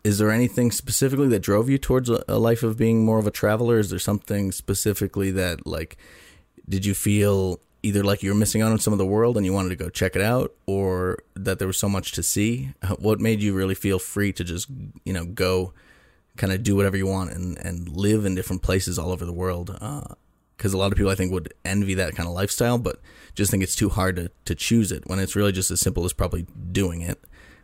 is 0.08 0.16
there 0.16 0.30
anything 0.30 0.70
specifically 0.72 1.28
that 1.28 1.40
drove 1.40 1.68
you 1.68 1.76
towards 1.76 2.08
a, 2.08 2.38
life 2.38 2.62
of 2.62 2.78
being 2.78 3.04
more 3.04 3.18
of 3.18 3.26
a 3.26 3.30
traveler? 3.30 3.78
Is 3.78 3.90
there 3.90 3.98
something 3.98 4.52
specifically 4.52 5.30
that 5.32 5.66
like 5.66 5.98
did 6.66 6.86
you 6.86 6.94
feel 6.94 7.60
either 7.82 8.02
like 8.02 8.22
you 8.22 8.30
were 8.30 8.34
missing 8.34 8.62
out 8.62 8.72
on 8.72 8.78
some 8.78 8.94
of 8.94 8.98
the 8.98 9.04
world 9.04 9.36
and 9.36 9.44
you 9.44 9.52
wanted 9.52 9.68
to 9.68 9.76
go 9.76 9.90
check 9.90 10.16
it 10.16 10.22
out 10.22 10.54
or 10.64 11.18
that 11.34 11.58
there 11.58 11.68
was 11.68 11.76
so 11.76 11.90
much 11.90 12.12
to 12.12 12.22
see? 12.22 12.72
What 12.98 13.20
made 13.20 13.42
you 13.42 13.52
really 13.52 13.74
feel 13.74 13.98
free 13.98 14.32
to 14.32 14.44
just 14.44 14.70
you 15.04 15.12
know 15.12 15.26
go 15.26 15.74
kind 16.38 16.54
of 16.54 16.62
do 16.62 16.74
whatever 16.74 16.96
you 16.96 17.06
want 17.06 17.32
and 17.32 17.58
and 17.58 17.86
live 17.90 18.24
in 18.24 18.34
different 18.34 18.62
places 18.62 18.98
all 18.98 19.12
over 19.12 19.26
the 19.26 19.40
world? 19.44 19.76
Because 20.56 20.74
uh, 20.74 20.78
a 20.78 20.78
lot 20.78 20.90
of 20.90 20.96
people 20.96 21.12
i 21.12 21.16
think 21.16 21.32
would 21.32 21.52
envy 21.66 21.92
that 21.92 22.16
kind 22.16 22.26
of 22.26 22.34
lifestyle 22.34 22.78
but 22.78 22.98
just 23.34 23.50
think 23.50 23.62
it's 23.62 23.76
too 23.76 23.90
hard 23.90 24.16
to, 24.16 24.30
to 24.46 24.54
choose 24.54 24.90
it 24.90 25.06
when 25.06 25.18
it's 25.18 25.36
really 25.36 25.52
just 25.52 25.70
as 25.70 25.80
simple 25.82 26.06
as 26.06 26.14
probably 26.14 26.46
doing 26.72 27.02
it 27.02 27.18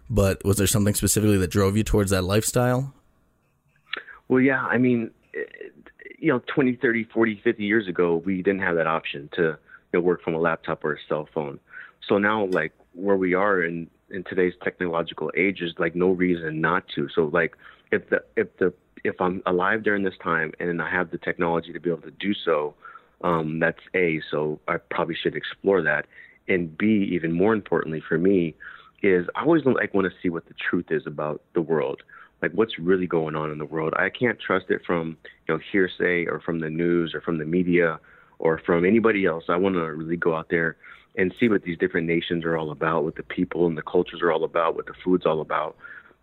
but 0.08 0.44
was 0.44 0.56
there 0.56 0.66
something 0.66 0.94
specifically 0.94 1.38
that 1.38 1.50
drove 1.50 1.76
you 1.76 1.84
towards 1.84 2.10
that 2.10 2.22
lifestyle? 2.22 2.92
Well, 4.28 4.40
yeah. 4.40 4.64
I 4.64 4.78
mean, 4.78 5.10
you 6.18 6.32
know, 6.32 6.42
20, 6.54 6.76
30, 6.76 7.04
40, 7.04 7.40
50 7.42 7.64
years 7.64 7.88
ago, 7.88 8.16
we 8.24 8.42
didn't 8.42 8.62
have 8.62 8.76
that 8.76 8.86
option 8.86 9.28
to 9.36 9.42
you 9.42 9.58
know, 9.92 10.00
work 10.00 10.22
from 10.22 10.34
a 10.34 10.38
laptop 10.38 10.84
or 10.84 10.94
a 10.94 10.98
cell 11.08 11.28
phone. 11.34 11.60
So 12.08 12.18
now, 12.18 12.46
like, 12.46 12.72
where 12.94 13.16
we 13.16 13.34
are 13.34 13.62
in, 13.62 13.88
in 14.10 14.24
today's 14.24 14.54
technological 14.62 15.30
age 15.36 15.60
is 15.60 15.72
like 15.78 15.94
no 15.94 16.10
reason 16.10 16.60
not 16.60 16.84
to. 16.94 17.08
So, 17.14 17.30
like, 17.32 17.56
if 17.90 18.08
the, 18.10 18.22
if 18.36 18.56
the, 18.58 18.72
if 19.04 19.20
I'm 19.20 19.42
alive 19.46 19.82
during 19.82 20.02
this 20.02 20.14
time 20.22 20.52
and 20.60 20.80
I 20.80 20.90
have 20.90 21.10
the 21.10 21.18
technology 21.18 21.72
to 21.72 21.80
be 21.80 21.90
able 21.90 22.02
to 22.02 22.10
do 22.12 22.32
so, 22.32 22.74
um, 23.22 23.58
that's 23.58 23.80
A, 23.94 24.20
so 24.30 24.60
I 24.68 24.76
probably 24.76 25.14
should 25.14 25.34
explore 25.34 25.82
that. 25.82 26.06
And 26.48 26.76
B, 26.76 27.08
even 27.12 27.32
more 27.32 27.52
importantly 27.54 28.02
for 28.06 28.18
me, 28.18 28.54
is 29.04 29.26
I 29.34 29.42
always 29.42 29.64
like 29.64 29.94
want 29.94 30.10
to 30.10 30.14
see 30.22 30.30
what 30.30 30.46
the 30.46 30.54
truth 30.54 30.86
is 30.90 31.06
about 31.06 31.42
the 31.54 31.60
world, 31.60 32.02
like 32.42 32.52
what's 32.52 32.78
really 32.78 33.06
going 33.06 33.36
on 33.36 33.50
in 33.50 33.58
the 33.58 33.64
world. 33.64 33.94
I 33.96 34.08
can't 34.08 34.38
trust 34.40 34.66
it 34.70 34.82
from 34.86 35.16
you 35.46 35.54
know 35.54 35.60
hearsay 35.70 36.26
or 36.26 36.40
from 36.40 36.60
the 36.60 36.70
news 36.70 37.14
or 37.14 37.20
from 37.20 37.38
the 37.38 37.44
media 37.44 38.00
or 38.38 38.60
from 38.64 38.84
anybody 38.84 39.26
else. 39.26 39.44
I 39.48 39.56
want 39.56 39.74
to 39.76 39.82
really 39.82 40.16
go 40.16 40.34
out 40.34 40.48
there 40.48 40.76
and 41.16 41.32
see 41.38 41.48
what 41.48 41.62
these 41.62 41.78
different 41.78 42.06
nations 42.06 42.44
are 42.44 42.56
all 42.56 42.70
about, 42.70 43.04
what 43.04 43.14
the 43.14 43.22
people 43.22 43.66
and 43.66 43.78
the 43.78 43.82
cultures 43.82 44.20
are 44.20 44.32
all 44.32 44.42
about, 44.42 44.74
what 44.74 44.86
the 44.86 44.94
food's 45.04 45.26
all 45.26 45.40
about. 45.40 45.76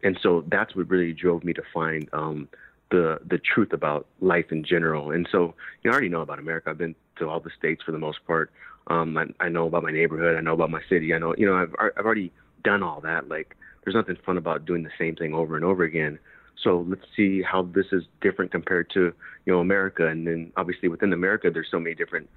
And 0.04 0.20
so 0.22 0.44
that's 0.50 0.76
what 0.76 0.90
really 0.90 1.14
drove 1.14 1.44
me 1.44 1.54
to 1.54 1.64
find 1.74 2.10
um, 2.14 2.50
the 2.90 3.20
the 3.26 3.38
truth 3.38 3.74
about 3.74 4.08
life 4.20 4.52
in 4.52 4.64
general. 4.64 5.12
And 5.12 5.28
so 5.32 5.54
you 5.84 5.90
know, 5.90 5.92
I 5.92 5.94
already 5.94 6.10
know 6.10 6.22
about 6.22 6.40
America. 6.40 6.70
I've 6.70 6.78
been 6.78 6.96
to 7.20 7.30
all 7.30 7.40
the 7.40 7.52
states 7.58 7.84
for 7.84 7.92
the 7.92 8.00
most 8.00 8.26
part. 8.26 8.52
Um, 8.88 9.16
I, 9.18 9.26
I 9.40 9.50
know 9.50 9.68
about 9.68 9.84
my 9.84 9.92
neighborhood. 9.92 10.36
I 10.36 10.42
know 10.42 10.54
about 10.54 10.72
my 10.72 10.82
city. 10.90 11.14
I 11.14 11.20
know, 11.20 11.36
you 11.38 11.46
know, 11.46 11.56
I've 11.56 11.74
I've 11.80 12.06
already 12.06 12.32
done 12.64 12.84
all 12.84 13.02
that. 13.02 13.28
Like, 13.28 13.56
there's 13.84 13.96
nothing 13.96 14.18
fun 14.26 14.38
about 14.38 14.66
doing 14.66 14.84
the 14.84 14.92
same 14.98 15.16
thing 15.16 15.34
over 15.34 15.56
and 15.56 15.66
over 15.66 15.84
again. 15.84 16.20
So 16.64 16.86
let's 16.88 17.06
see 17.16 17.42
how 17.42 17.64
this 17.64 17.88
is 17.92 18.04
different 18.22 18.52
compared 18.52 18.90
to 18.92 19.14
you 19.46 19.54
know 19.54 19.60
America, 19.60 20.08
and 20.08 20.28
then 20.28 20.52
obviously 20.58 20.90
within 20.90 21.12
America 21.14 21.50
there's 21.52 21.70
so 21.72 21.80
many 21.80 21.96
different 21.96 22.30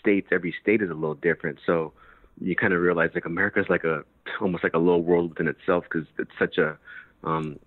states. 0.00 0.28
Every 0.30 0.54
state 0.62 0.82
is 0.82 0.90
a 0.90 0.94
little 0.94 1.14
different. 1.16 1.58
So 1.66 1.92
you 2.40 2.54
kind 2.54 2.72
of 2.72 2.80
realize 2.80 3.10
like 3.14 3.24
America's 3.24 3.66
like 3.68 3.84
a 3.84 4.04
almost 4.40 4.62
like 4.62 4.74
a 4.74 4.78
little 4.78 5.02
world 5.02 5.30
within 5.30 5.48
itself 5.48 5.84
because 5.90 6.06
it's 6.18 6.30
such 6.38 6.58
a 6.58 6.78
um, 7.24 7.58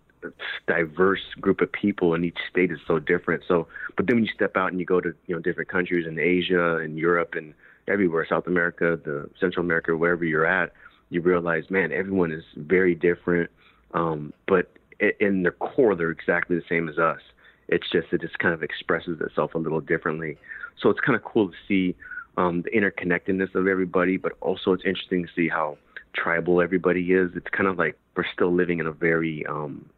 diverse 0.67 1.21
group 1.39 1.61
of 1.61 1.71
people, 1.71 2.13
and 2.13 2.23
each 2.23 2.37
state 2.49 2.71
is 2.71 2.79
so 2.87 2.99
different. 2.99 3.43
So, 3.47 3.67
but 3.95 4.07
then 4.07 4.17
when 4.17 4.25
you 4.25 4.31
step 4.33 4.55
out 4.55 4.71
and 4.71 4.79
you 4.79 4.85
go 4.85 5.01
to 5.01 5.13
you 5.27 5.35
know 5.35 5.41
different 5.41 5.69
countries 5.69 6.07
in 6.07 6.19
Asia 6.19 6.77
and 6.77 6.97
Europe 6.97 7.33
and 7.35 7.53
everywhere, 7.87 8.25
South 8.27 8.47
America, 8.47 8.99
the 9.03 9.29
Central 9.39 9.65
America, 9.65 9.95
wherever 9.95 10.25
you're 10.25 10.45
at, 10.45 10.71
you 11.09 11.21
realize, 11.21 11.69
man, 11.69 11.91
everyone 11.91 12.31
is 12.31 12.43
very 12.55 12.95
different, 12.95 13.49
um, 13.93 14.33
but 14.47 14.71
in 15.19 15.43
their 15.43 15.51
core, 15.51 15.95
they're 15.95 16.11
exactly 16.11 16.55
the 16.55 16.63
same 16.67 16.89
as 16.89 16.97
us. 16.97 17.19
It's 17.67 17.89
just 17.91 18.07
it 18.11 18.21
just 18.21 18.37
kind 18.39 18.53
of 18.53 18.63
expresses 18.63 19.19
itself 19.21 19.55
a 19.55 19.57
little 19.57 19.81
differently. 19.81 20.37
So 20.81 20.89
it's 20.89 20.99
kind 20.99 21.15
of 21.15 21.23
cool 21.23 21.49
to 21.49 21.55
see 21.67 21.95
um, 22.37 22.63
the 22.63 22.71
interconnectedness 22.71 23.55
of 23.55 23.67
everybody, 23.67 24.17
but 24.17 24.33
also 24.41 24.73
it's 24.73 24.83
interesting 24.85 25.25
to 25.25 25.29
see 25.35 25.47
how 25.47 25.77
tribal 26.13 26.61
everybody 26.61 27.13
is. 27.13 27.31
It's 27.35 27.49
kind 27.49 27.67
of 27.67 27.77
like 27.77 27.97
we're 28.15 28.25
still 28.33 28.53
living 28.53 28.79
in 28.79 28.87
a 28.87 28.91
very 28.91 29.45
um, 29.47 29.89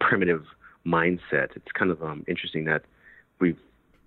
primitive 0.00 0.44
mindset. 0.86 1.56
It's 1.56 1.72
kind 1.72 1.90
of 1.90 2.02
um, 2.02 2.24
interesting 2.28 2.64
that 2.64 2.82
we've 3.40 3.58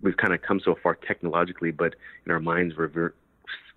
we've 0.01 0.17
kind 0.17 0.33
of 0.33 0.41
come 0.41 0.59
so 0.63 0.75
far 0.81 0.95
technologically, 0.95 1.71
but 1.71 1.95
in 2.25 2.31
our 2.31 2.39
minds 2.39 2.75
we're 2.77 2.87
very, 2.87 3.11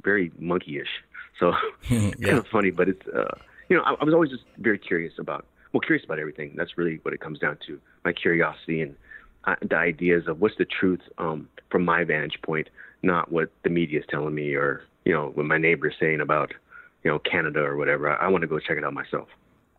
very 0.03 0.31
monkeyish. 0.41 0.93
So 1.41 1.55
yeah. 1.91 2.11
kind 2.11 2.39
of 2.39 2.47
funny, 2.47 2.71
but 2.71 2.89
it's 2.89 3.07
uh, 3.09 3.35
you 3.69 3.77
know 3.77 3.83
I, 3.83 3.95
I 3.95 4.05
was 4.05 4.15
always 4.15 4.31
just 4.31 4.45
very 4.59 4.79
curious 4.79 5.15
about 5.19 5.47
well 5.73 5.81
curious 5.81 6.05
about 6.05 6.21
everything. 6.21 6.53
That's 6.55 6.77
really 6.79 7.01
what 7.03 7.15
it 7.15 7.21
comes 7.21 7.39
down 7.39 7.59
to. 7.67 7.81
My 8.05 8.13
curiosity 8.13 8.83
and 8.83 8.95
uh, 9.45 9.57
the 9.63 9.77
ideas 9.77 10.29
of 10.29 10.41
what's 10.41 10.57
the 10.59 10.67
truth 10.67 11.01
um, 11.19 11.49
from 11.71 11.85
my 11.85 12.05
vantage 12.05 12.39
point, 12.43 12.69
not 13.03 13.33
what 13.33 13.51
the 13.65 13.71
media 13.71 14.01
is 14.01 14.05
telling 14.09 14.35
me 14.35 14.55
or 14.55 14.85
you 15.05 15.13
know 15.13 15.31
what 15.35 15.47
my 15.47 15.59
neighbor 15.59 15.89
is 15.89 15.95
saying 15.99 16.21
about 16.21 16.53
you 17.03 17.11
know 17.11 17.19
Canada 17.19 17.61
or 17.61 17.77
whatever. 17.77 18.11
I, 18.11 18.27
I 18.27 18.29
want 18.29 18.43
to 18.43 18.49
go 18.49 18.59
check 18.61 18.77
it 18.77 18.85
out 18.85 18.93
myself. 18.93 19.29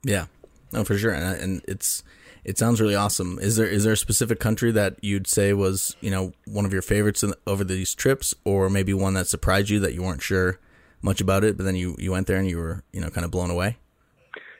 Yeah, 0.03 0.25
no, 0.73 0.83
for 0.83 0.97
sure, 0.97 1.13
and, 1.13 1.39
and 1.39 1.61
it's 1.67 2.03
it 2.43 2.57
sounds 2.57 2.81
really 2.81 2.95
awesome. 2.95 3.37
Is 3.39 3.57
there 3.57 3.67
is 3.67 3.83
there 3.83 3.93
a 3.93 3.97
specific 3.97 4.39
country 4.39 4.71
that 4.71 4.95
you'd 5.03 5.27
say 5.27 5.53
was 5.53 5.95
you 6.01 6.09
know 6.09 6.33
one 6.47 6.65
of 6.65 6.73
your 6.73 6.81
favorites 6.81 7.21
in, 7.21 7.35
over 7.45 7.63
these 7.63 7.93
trips, 7.93 8.33
or 8.43 8.67
maybe 8.67 8.95
one 8.95 9.13
that 9.13 9.27
surprised 9.27 9.69
you 9.69 9.79
that 9.81 9.93
you 9.93 10.01
weren't 10.01 10.23
sure 10.23 10.57
much 11.01 11.21
about 11.21 11.43
it, 11.43 11.57
but 11.57 11.63
then 11.63 11.75
you 11.75 11.95
you 11.99 12.11
went 12.11 12.27
there 12.27 12.37
and 12.37 12.49
you 12.49 12.57
were 12.57 12.83
you 12.91 13.01
know 13.01 13.09
kind 13.09 13.25
of 13.25 13.31
blown 13.31 13.49
away? 13.49 13.77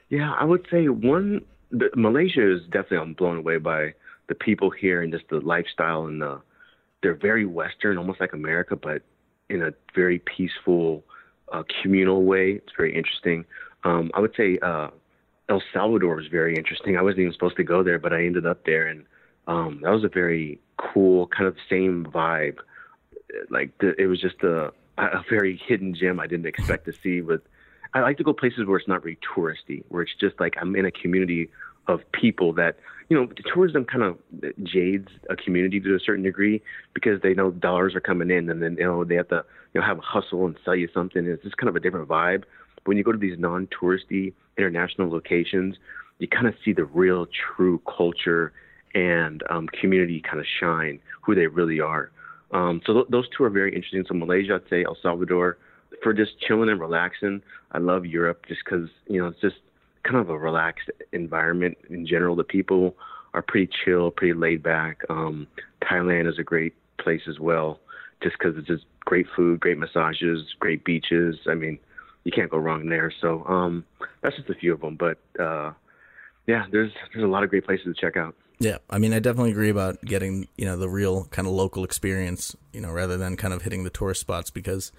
Yeah, 0.09 0.33
I 0.33 0.43
would 0.43 0.67
say 0.71 0.87
one. 0.87 1.45
The, 1.71 1.89
Malaysia 1.95 2.53
is 2.53 2.63
definitely 2.63 2.97
I'm 2.97 3.13
blown 3.13 3.37
away 3.37 3.57
by 3.57 3.93
the 4.27 4.35
people 4.35 4.69
here 4.69 5.01
and 5.01 5.11
just 5.11 5.29
the 5.29 5.39
lifestyle 5.39 6.05
and 6.05 6.21
the 6.21 6.41
they're 7.01 7.15
very 7.15 7.45
Western, 7.45 7.97
almost 7.97 8.19
like 8.19 8.33
America, 8.33 8.75
but 8.75 9.01
in 9.49 9.61
a 9.61 9.71
very 9.95 10.19
peaceful, 10.19 11.03
uh, 11.51 11.63
communal 11.81 12.23
way. 12.23 12.51
It's 12.51 12.73
very 12.77 12.95
interesting. 12.95 13.45
Um, 13.83 14.11
I 14.13 14.19
would 14.19 14.33
say 14.37 14.59
uh, 14.61 14.89
El 15.49 15.61
Salvador 15.73 16.15
was 16.15 16.27
very 16.27 16.55
interesting. 16.55 16.97
I 16.97 17.01
wasn't 17.01 17.21
even 17.21 17.33
supposed 17.33 17.57
to 17.57 17.63
go 17.63 17.83
there, 17.83 17.99
but 17.99 18.13
I 18.13 18.25
ended 18.25 18.45
up 18.45 18.65
there, 18.65 18.87
and 18.87 19.05
um, 19.47 19.79
that 19.83 19.89
was 19.89 20.03
a 20.03 20.09
very 20.09 20.59
cool 20.77 21.27
kind 21.27 21.47
of 21.47 21.55
same 21.69 22.05
vibe. 22.05 22.57
Like 23.49 23.77
the, 23.79 23.99
it 23.99 24.07
was 24.07 24.21
just 24.21 24.41
a, 24.43 24.71
a 24.97 25.23
very 25.29 25.57
hidden 25.67 25.93
gem 25.93 26.19
I 26.19 26.27
didn't 26.27 26.45
expect 26.45 26.85
to 26.85 26.93
see. 27.03 27.21
With 27.21 27.41
I 27.93 28.01
like 28.01 28.17
to 28.17 28.23
go 28.23 28.33
places 28.33 28.65
where 28.65 28.77
it's 28.77 28.87
not 28.87 29.01
very 29.01 29.17
touristy, 29.35 29.83
where 29.89 30.01
it's 30.03 30.15
just 30.19 30.39
like 30.39 30.55
I'm 30.59 30.75
in 30.75 30.85
a 30.85 30.91
community 30.91 31.49
of 31.87 31.99
people 32.11 32.53
that 32.53 32.77
you 33.09 33.17
know 33.17 33.27
tourism 33.53 33.85
kind 33.85 34.03
of 34.03 34.17
jades 34.63 35.09
a 35.29 35.35
community 35.35 35.79
to 35.79 35.95
a 35.95 35.99
certain 35.99 36.23
degree 36.23 36.61
because 36.93 37.21
they 37.21 37.33
know 37.33 37.51
dollars 37.51 37.95
are 37.95 38.01
coming 38.01 38.29
in 38.29 38.49
and 38.49 38.61
then 38.61 38.77
you 38.77 38.85
know 38.85 39.03
they 39.03 39.15
have 39.15 39.29
to 39.29 39.43
you 39.73 39.81
know 39.81 39.85
have 39.85 39.97
a 39.97 40.01
hustle 40.01 40.45
and 40.45 40.57
sell 40.63 40.75
you 40.75 40.87
something. 40.93 41.25
It's 41.25 41.43
just 41.43 41.57
kind 41.57 41.69
of 41.69 41.75
a 41.75 41.79
different 41.79 42.07
vibe. 42.07 42.43
But 42.75 42.87
when 42.87 42.97
you 42.97 43.03
go 43.03 43.11
to 43.11 43.17
these 43.17 43.37
non-touristy 43.37 44.33
international 44.57 45.09
locations, 45.09 45.75
you 46.19 46.27
kind 46.27 46.47
of 46.47 46.53
see 46.63 46.73
the 46.73 46.85
real, 46.85 47.27
true 47.27 47.81
culture 47.87 48.53
and 48.93 49.43
um, 49.49 49.67
community 49.67 50.21
kind 50.21 50.39
of 50.39 50.45
shine 50.59 50.99
who 51.21 51.35
they 51.35 51.47
really 51.47 51.79
are. 51.79 52.11
Um, 52.51 52.81
so 52.85 52.93
th- 52.93 53.05
those 53.09 53.25
two 53.35 53.43
are 53.43 53.49
very 53.49 53.73
interesting. 53.73 54.03
So 54.07 54.13
Malaysia, 54.13 54.55
I'd 54.55 54.69
say 54.69 54.83
El 54.83 54.97
Salvador 55.01 55.57
for 56.03 56.13
just 56.13 56.39
chilling 56.39 56.69
and 56.69 56.79
relaxing. 56.79 57.41
I 57.71 57.79
love 57.79 58.05
Europe 58.05 58.45
just 58.47 58.61
because 58.65 58.89
you 59.07 59.21
know 59.21 59.27
it's 59.27 59.41
just 59.41 59.57
kind 60.03 60.17
of 60.17 60.29
a 60.29 60.37
relaxed 60.37 60.89
environment 61.11 61.77
in 61.89 62.05
general. 62.05 62.35
The 62.35 62.43
people 62.43 62.95
are 63.33 63.41
pretty 63.41 63.69
chill, 63.85 64.11
pretty 64.11 64.33
laid 64.33 64.63
back. 64.63 65.01
Um, 65.09 65.47
Thailand 65.83 66.29
is 66.29 66.37
a 66.39 66.43
great 66.43 66.73
place 66.99 67.21
as 67.29 67.39
well, 67.39 67.79
just 68.21 68.37
because 68.37 68.57
it's 68.57 68.67
just 68.67 68.85
great 69.05 69.27
food, 69.35 69.59
great 69.59 69.77
massages, 69.77 70.41
great 70.59 70.83
beaches. 70.83 71.37
I 71.47 71.53
mean, 71.53 71.79
you 72.23 72.31
can't 72.31 72.49
go 72.49 72.57
wrong 72.57 72.89
there. 72.89 73.11
So 73.21 73.45
um, 73.45 73.85
that's 74.21 74.35
just 74.35 74.49
a 74.49 74.55
few 74.55 74.73
of 74.73 74.81
them, 74.81 74.95
but 74.95 75.19
uh, 75.39 75.73
yeah, 76.47 76.65
there's 76.71 76.91
there's 77.13 77.23
a 77.23 77.27
lot 77.27 77.43
of 77.43 77.49
great 77.49 77.65
places 77.65 77.85
to 77.85 77.93
check 77.93 78.17
out. 78.17 78.35
Yeah, 78.61 78.77
I 78.91 78.99
mean, 78.99 79.11
I 79.11 79.17
definitely 79.17 79.51
agree 79.51 79.69
about 79.69 80.01
getting 80.03 80.47
you 80.55 80.65
know 80.65 80.77
the 80.77 80.87
real 80.89 81.25
kind 81.25 81.47
of 81.47 81.53
local 81.53 81.83
experience, 81.83 82.55
you 82.73 82.81
know, 82.81 82.91
rather 82.91 83.17
than 83.17 83.35
kind 83.35 83.53
of 83.53 83.63
hitting 83.63 83.83
the 83.83 83.89
tourist 83.89 84.21
spots 84.21 84.51
because 84.51 84.91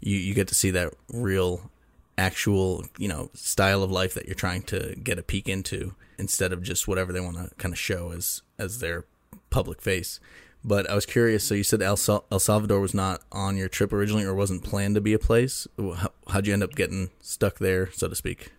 you 0.00 0.16
you 0.16 0.32
get 0.32 0.48
to 0.48 0.54
see 0.54 0.70
that 0.70 0.94
real 1.12 1.70
actual 2.16 2.84
you 2.98 3.08
know 3.08 3.30
style 3.34 3.82
of 3.82 3.90
life 3.90 4.14
that 4.14 4.26
you're 4.26 4.34
trying 4.34 4.62
to 4.62 4.94
get 5.02 5.18
a 5.18 5.22
peek 5.22 5.48
into 5.48 5.94
instead 6.18 6.52
of 6.52 6.62
just 6.62 6.88
whatever 6.88 7.12
they 7.12 7.20
want 7.20 7.36
to 7.36 7.54
kind 7.56 7.74
of 7.74 7.78
show 7.78 8.10
as 8.12 8.42
as 8.58 8.78
their 8.78 9.04
public 9.50 9.82
face 9.82 10.18
but 10.64 10.88
I 10.90 10.94
was 10.94 11.06
curious. 11.06 11.44
So 11.44 11.54
you 11.54 11.64
said 11.64 11.82
El, 11.82 11.96
Sal- 11.96 12.24
El 12.30 12.38
Salvador 12.38 12.80
was 12.80 12.94
not 12.94 13.22
on 13.32 13.56
your 13.56 13.68
trip 13.68 13.92
originally, 13.92 14.24
or 14.24 14.34
wasn't 14.34 14.64
planned 14.64 14.94
to 14.94 15.00
be 15.00 15.12
a 15.12 15.18
place. 15.18 15.66
How, 15.78 16.12
how'd 16.28 16.46
you 16.46 16.52
end 16.52 16.62
up 16.62 16.74
getting 16.74 17.10
stuck 17.20 17.58
there, 17.58 17.90
so 17.92 18.08
to 18.08 18.14
speak? 18.14 18.52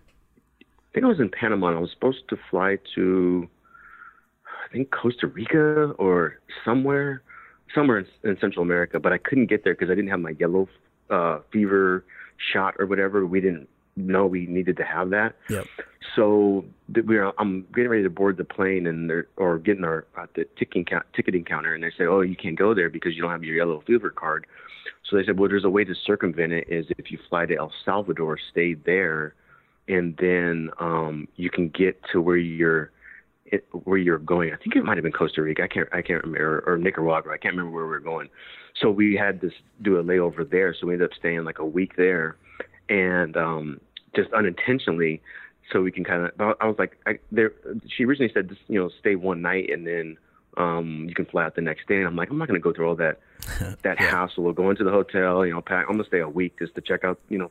I 0.60 0.94
think 0.94 1.06
I 1.06 1.10
was 1.10 1.20
in 1.20 1.30
Panama. 1.30 1.78
I 1.78 1.80
was 1.80 1.92
supposed 1.92 2.28
to 2.30 2.38
fly 2.50 2.78
to, 2.96 3.48
think 4.72 4.92
Costa 4.92 5.28
Rica 5.28 5.92
or 5.98 6.40
somewhere, 6.66 7.22
somewhere 7.74 8.00
in, 8.00 8.08
in 8.24 8.38
Central 8.40 8.64
America, 8.64 9.00
but 9.00 9.14
I 9.14 9.18
couldn't 9.18 9.48
get 9.48 9.64
there 9.64 9.74
because 9.74 9.90
I 9.90 9.96
didn't 9.96 10.10
have 10.10 10.20
my 10.20 10.36
yellow 10.40 10.68
uh, 11.10 11.40
fever 11.52 12.04
shot 12.52 12.76
or 12.80 12.86
whatever. 12.86 13.26
We 13.26 13.42
didn't 13.42 13.68
know 13.98 14.26
we 14.26 14.46
needed 14.48 14.78
to 14.78 14.84
have 14.84 15.10
that. 15.10 15.36
Yep. 15.50 15.66
So 16.16 16.66
we 17.06 17.18
are, 17.18 17.34
I'm 17.38 17.68
getting 17.74 17.90
ready 17.90 18.04
to 18.04 18.10
board 18.10 18.38
the 18.38 18.44
plane 18.44 18.88
and 18.88 19.10
they're, 19.10 19.28
or 19.38 19.60
getting 19.60 19.84
our 19.84 20.06
at 20.18 20.34
the 20.34 20.46
ticketing 20.58 20.86
ticketing 21.14 21.44
counter 21.44 21.74
and 21.74 21.84
they 21.84 21.92
say, 21.98 22.06
oh, 22.06 22.22
you 22.22 22.36
can't 22.36 22.58
go 22.58 22.74
there 22.74 22.90
because 22.90 23.16
you 23.16 23.22
don't 23.22 23.32
have 23.32 23.44
your 23.44 23.56
yellow 23.56 23.84
fever 23.86 24.10
card. 24.10 24.48
So 25.10 25.18
they 25.18 25.26
said, 25.26 25.40
well, 25.40 25.50
there's 25.50 25.66
a 25.66 25.70
way 25.70 25.84
to 25.84 25.94
circumvent 25.94 26.54
it 26.54 26.68
is 26.70 26.86
if 26.98 27.12
you 27.12 27.20
fly 27.30 27.46
to 27.46 27.56
El 27.56 27.72
Salvador, 27.84 28.38
stay 28.52 28.76
there, 28.76 29.36
and 29.88 30.16
then 30.18 30.70
um, 30.80 31.28
you 31.36 31.50
can 31.50 31.68
get 31.70 32.02
to 32.14 32.22
where 32.22 32.38
you're 32.38 32.92
it, 33.52 33.66
where 33.84 33.98
you're 33.98 34.18
going. 34.18 34.54
I 34.54 34.58
think 34.58 34.76
it 34.76 34.84
might 34.84 34.98
have 34.98 35.04
been 35.04 35.12
Costa 35.12 35.42
Rica. 35.42 35.64
I 35.64 35.68
can't 35.68 35.90
I 35.92 36.02
can't 36.02 36.24
remember 36.24 36.60
or, 36.60 36.74
or 36.74 36.78
Nicaragua. 36.78 37.34
I 37.34 37.38
can't 37.38 37.56
remember 37.56 37.76
where 37.76 37.86
we 37.86 37.92
were 37.92 38.00
going. 38.00 38.30
So 38.80 38.90
we 38.90 39.16
had 39.16 39.42
to 39.42 39.52
do 39.82 40.00
a 40.00 40.04
layover 40.04 40.50
there. 40.50 40.74
So 40.74 40.88
we 40.88 40.94
ended 40.94 41.12
up 41.12 41.18
staying 41.18 41.44
like 41.44 41.60
a 41.60 41.66
week 41.66 41.96
there 41.98 42.38
and 42.90 43.36
um, 43.38 43.82
just 44.16 44.32
unintentionally, 44.34 45.22
so 45.72 45.82
we 45.82 45.92
can 45.92 46.04
kind 46.04 46.26
of. 46.26 46.56
I 46.60 46.66
was 46.66 46.76
like, 46.80 46.98
I, 47.06 47.20
there. 47.32 47.54
She 47.88 48.06
originally 48.06 48.32
said, 48.34 48.50
just, 48.50 48.62
you 48.68 48.80
know, 48.80 48.90
stay 49.00 49.16
one 49.16 49.42
night 49.42 49.70
and 49.70 49.86
then 49.86 50.18
um, 50.58 51.06
you 51.08 51.16
can 51.16 51.26
fly 51.26 51.46
out 51.46 51.56
the 51.56 51.62
next 51.62 51.88
day. 51.88 51.98
And 51.98 52.08
I'm 52.08 52.16
like, 52.16 52.30
I'm 52.30 52.38
not 52.38 52.48
going 52.48 52.60
to 52.60 52.64
go 52.64 52.74
through 52.74 52.90
all 52.90 52.96
that 52.96 53.20
that 53.84 54.00
hassle 54.00 54.48
of 54.48 54.56
going 54.56 54.76
to 54.78 54.84
the 54.84 54.92
hotel. 54.92 55.46
You 55.46 55.54
know, 55.54 55.62
pack. 55.62 55.86
I'm 55.88 55.96
going 55.96 56.04
to 56.04 56.08
stay 56.08 56.20
a 56.20 56.30
week 56.30 56.60
just 56.60 56.76
to 56.76 56.82
check 56.82 57.04
out. 57.04 57.20
You 57.30 57.38
know, 57.38 57.50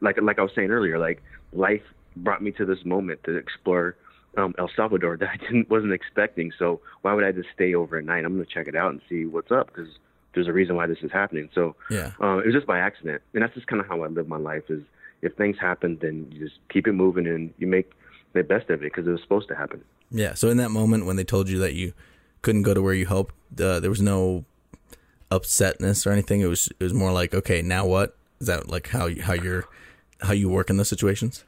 like 0.00 0.20
like 0.20 0.38
I 0.38 0.42
was 0.42 0.52
saying 0.54 0.70
earlier, 0.70 0.98
like 0.98 1.22
life 1.52 1.82
brought 2.16 2.42
me 2.42 2.50
to 2.52 2.64
this 2.64 2.84
moment 2.84 3.22
to 3.24 3.36
explore 3.36 3.96
um, 4.36 4.54
El 4.58 4.70
Salvador 4.74 5.16
that 5.20 5.28
I 5.28 5.36
didn't 5.36 5.70
wasn't 5.70 5.92
expecting. 5.92 6.52
So 6.58 6.80
why 7.02 7.14
would 7.14 7.24
I 7.24 7.32
just 7.32 7.48
stay 7.54 7.74
overnight? 7.74 8.24
I'm 8.24 8.34
going 8.34 8.46
to 8.46 8.52
check 8.52 8.68
it 8.68 8.76
out 8.76 8.90
and 8.90 9.00
see 9.08 9.24
what's 9.24 9.50
up 9.50 9.68
because 9.68 9.88
there's 10.34 10.48
a 10.48 10.52
reason 10.52 10.76
why 10.76 10.86
this 10.86 10.98
is 11.02 11.10
happening. 11.10 11.48
So 11.54 11.76
yeah, 11.90 12.12
uh, 12.20 12.38
it 12.38 12.46
was 12.46 12.54
just 12.54 12.66
by 12.66 12.78
accident, 12.78 13.22
and 13.34 13.42
that's 13.42 13.54
just 13.54 13.66
kind 13.66 13.80
of 13.80 13.86
how 13.86 14.02
I 14.02 14.08
live 14.08 14.28
my 14.28 14.36
life. 14.36 14.64
Is 14.68 14.82
if 15.22 15.34
things 15.36 15.56
happen, 15.60 15.98
then 16.00 16.28
you 16.30 16.46
just 16.46 16.58
keep 16.70 16.86
it 16.86 16.92
moving 16.92 17.26
and 17.26 17.52
you 17.58 17.66
make 17.66 17.90
the 18.34 18.42
best 18.42 18.70
of 18.70 18.82
it 18.82 18.92
because 18.92 19.06
it 19.06 19.10
was 19.10 19.22
supposed 19.22 19.48
to 19.48 19.54
happen. 19.54 19.82
Yeah. 20.10 20.34
So 20.34 20.48
in 20.48 20.56
that 20.58 20.70
moment 20.70 21.06
when 21.06 21.16
they 21.16 21.24
told 21.24 21.48
you 21.48 21.58
that 21.58 21.74
you 21.74 21.92
couldn't 22.42 22.62
go 22.62 22.74
to 22.74 22.82
where 22.82 22.94
you 22.94 23.06
hoped, 23.06 23.34
uh, 23.60 23.80
there 23.80 23.90
was 23.90 24.02
no 24.02 24.44
upsetness 25.30 26.06
or 26.06 26.10
anything. 26.10 26.40
It 26.40 26.46
was 26.46 26.68
it 26.78 26.84
was 26.84 26.94
more 26.94 27.12
like, 27.12 27.34
okay, 27.34 27.62
now 27.62 27.86
what? 27.86 28.16
Is 28.40 28.46
that 28.46 28.68
like 28.68 28.88
how 28.88 29.06
you, 29.06 29.22
how 29.22 29.32
you're 29.32 29.64
how 30.20 30.32
you 30.32 30.48
work 30.48 30.70
in 30.70 30.76
those 30.76 30.88
situations? 30.88 31.44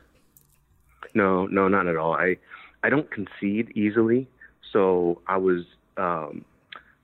No, 1.15 1.47
no, 1.47 1.69
not 1.69 1.87
at 1.87 1.97
all. 1.97 2.15
I 2.15 2.37
I 2.83 2.89
don't 2.89 3.11
concede 3.11 3.71
easily, 3.77 4.29
so 4.73 5.21
I 5.27 5.37
was 5.37 5.65
um, 5.97 6.45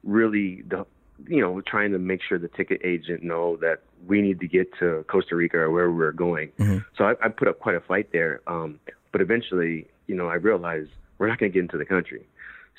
really 0.05 0.62
the 0.62 0.87
you 1.29 1.41
know, 1.41 1.61
trying 1.62 1.93
to 1.93 1.99
make 1.99 2.21
sure 2.23 2.39
the 2.39 2.49
ticket 2.49 2.81
agent 2.85 3.23
know 3.23 3.57
that 3.57 3.81
we 4.07 4.21
need 4.21 4.41
to 4.41 4.47
get 4.47 4.69
to 4.79 5.05
Costa 5.09 5.35
Rica 5.35 5.59
or 5.59 5.71
where 5.71 5.91
we're 5.91 6.12
going. 6.12 6.51
Mm-hmm. 6.59 6.79
So 6.97 7.05
I, 7.05 7.15
I, 7.23 7.29
put 7.29 7.49
up 7.49 7.59
quite 7.59 7.75
a 7.75 7.81
fight 7.81 8.12
there. 8.12 8.41
Um, 8.47 8.79
but 9.12 9.21
eventually, 9.21 9.87
you 10.07 10.15
know, 10.15 10.29
I 10.29 10.35
realized 10.35 10.91
we're 11.19 11.29
not 11.29 11.39
going 11.39 11.51
to 11.51 11.55
get 11.55 11.61
into 11.61 11.79
the 11.79 11.87
country. 11.87 12.27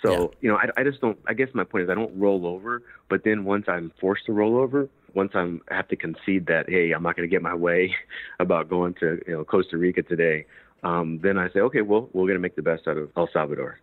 So, 0.04 0.12
Yeah. 0.12 0.28
you 0.42 0.50
know, 0.50 0.58
I, 0.58 0.82
I 0.82 0.84
just 0.84 1.02
don't, 1.02 1.18
I 1.28 1.34
guess 1.34 1.50
my 1.54 1.64
point 1.64 1.86
is 1.86 1.90
I 1.90 1.96
don't 1.96 2.18
roll 2.18 2.46
over, 2.46 2.84
but 3.10 3.24
then 3.24 3.44
once 3.44 3.66
I'm 3.68 3.92
forced 4.00 4.28
to 4.28 4.34
roll 4.34 4.58
over, 4.58 4.88
once 5.16 5.32
I'm, 5.34 5.62
I 5.72 5.76
have 5.76 5.88
to 5.88 5.96
concede 5.96 6.46
that, 6.46 6.70
hey, 6.70 6.92
I'm 6.92 7.02
not 7.02 7.16
going 7.16 7.28
to 7.28 7.32
get 7.32 7.42
my 7.42 7.56
way 7.56 7.96
about 8.40 8.70
going 8.70 8.94
to, 8.96 9.20
you 9.26 9.34
know, 9.34 9.44
Costa 9.44 9.78
Rica 9.78 10.04
today, 10.04 10.46
um, 10.84 11.20
then 11.22 11.38
I 11.38 11.50
say, 11.50 11.60
okay, 11.60 11.82
well, 11.82 12.10
we're 12.14 12.26
going 12.26 12.36
to 12.36 12.40
make 12.40 12.56
the 12.56 12.62
best 12.62 12.88
out 12.88 12.98
of 12.98 13.12
El 13.18 13.30
Salvador. 13.32 13.80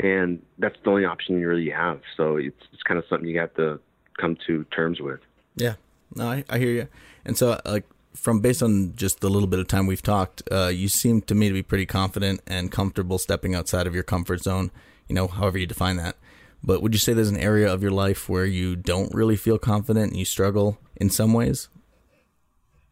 And 0.00 0.42
that's 0.58 0.76
the 0.84 0.90
only 0.90 1.04
option 1.04 1.38
you 1.38 1.48
really 1.48 1.70
have. 1.70 2.00
So 2.16 2.36
it's, 2.36 2.62
it's 2.72 2.82
kind 2.82 2.98
of 2.98 3.04
something 3.08 3.28
you 3.28 3.38
have 3.40 3.54
to 3.54 3.80
come 4.20 4.36
to 4.46 4.64
terms 4.64 5.00
with. 5.00 5.20
Yeah, 5.56 5.74
no, 6.14 6.28
I, 6.28 6.44
I 6.48 6.58
hear 6.58 6.70
you. 6.70 6.88
And 7.24 7.36
so, 7.36 7.60
like, 7.64 7.84
from 8.14 8.40
based 8.40 8.62
on 8.62 8.94
just 8.96 9.20
the 9.20 9.30
little 9.30 9.48
bit 9.48 9.60
of 9.60 9.68
time 9.68 9.86
we've 9.86 10.02
talked, 10.02 10.42
uh, 10.50 10.68
you 10.68 10.88
seem 10.88 11.22
to 11.22 11.34
me 11.34 11.48
to 11.48 11.54
be 11.54 11.62
pretty 11.62 11.86
confident 11.86 12.40
and 12.46 12.70
comfortable 12.70 13.18
stepping 13.18 13.54
outside 13.54 13.86
of 13.86 13.94
your 13.94 14.02
comfort 14.02 14.42
zone. 14.42 14.70
You 15.08 15.14
know, 15.14 15.26
however 15.26 15.58
you 15.58 15.66
define 15.66 15.96
that. 15.96 16.16
But 16.62 16.82
would 16.82 16.92
you 16.92 16.98
say 16.98 17.12
there's 17.12 17.30
an 17.30 17.38
area 17.38 17.72
of 17.72 17.82
your 17.82 17.92
life 17.92 18.28
where 18.28 18.44
you 18.44 18.76
don't 18.76 19.14
really 19.14 19.36
feel 19.36 19.58
confident 19.58 20.10
and 20.10 20.18
you 20.18 20.24
struggle 20.24 20.78
in 20.96 21.08
some 21.08 21.32
ways? 21.32 21.68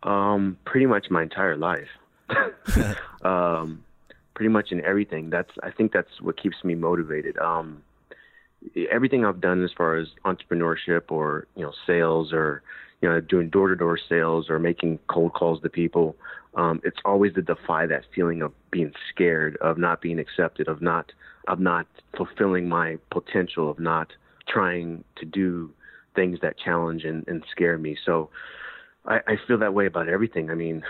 Um, 0.02 0.56
pretty 0.64 0.86
much 0.86 1.10
my 1.10 1.22
entire 1.22 1.56
life. 1.56 1.88
um, 3.22 3.84
pretty 4.34 4.48
much 4.48 4.72
in 4.72 4.84
everything. 4.84 5.30
That's 5.30 5.50
I 5.62 5.70
think 5.70 5.92
that's 5.92 6.20
what 6.20 6.40
keeps 6.40 6.62
me 6.64 6.74
motivated. 6.74 7.38
Um, 7.38 7.82
everything 8.90 9.24
I've 9.24 9.40
done 9.40 9.64
as 9.64 9.70
far 9.76 9.96
as 9.96 10.08
entrepreneurship 10.24 11.10
or 11.10 11.46
you 11.56 11.62
know 11.62 11.72
sales 11.86 12.32
or 12.32 12.62
you 13.00 13.08
know 13.08 13.20
doing 13.20 13.48
door 13.48 13.68
to 13.68 13.76
door 13.76 13.98
sales 14.08 14.50
or 14.50 14.58
making 14.58 14.98
cold 15.08 15.34
calls 15.34 15.60
to 15.62 15.68
people, 15.68 16.16
um, 16.54 16.80
it's 16.84 16.98
always 17.04 17.34
to 17.34 17.42
defy 17.42 17.86
that 17.86 18.04
feeling 18.14 18.42
of 18.42 18.52
being 18.70 18.92
scared, 19.10 19.56
of 19.58 19.78
not 19.78 20.00
being 20.00 20.18
accepted, 20.18 20.68
of 20.68 20.82
not 20.82 21.12
of 21.48 21.60
not 21.60 21.86
fulfilling 22.16 22.68
my 22.68 22.98
potential, 23.10 23.70
of 23.70 23.78
not 23.78 24.12
trying 24.48 25.04
to 25.16 25.24
do 25.24 25.70
things 26.14 26.38
that 26.40 26.58
challenge 26.58 27.04
and, 27.04 27.26
and 27.28 27.44
scare 27.50 27.78
me. 27.78 27.96
So 28.04 28.30
I, 29.06 29.20
I 29.26 29.36
feel 29.46 29.58
that 29.58 29.74
way 29.74 29.86
about 29.86 30.08
everything. 30.08 30.50
I 30.50 30.54
mean, 30.54 30.82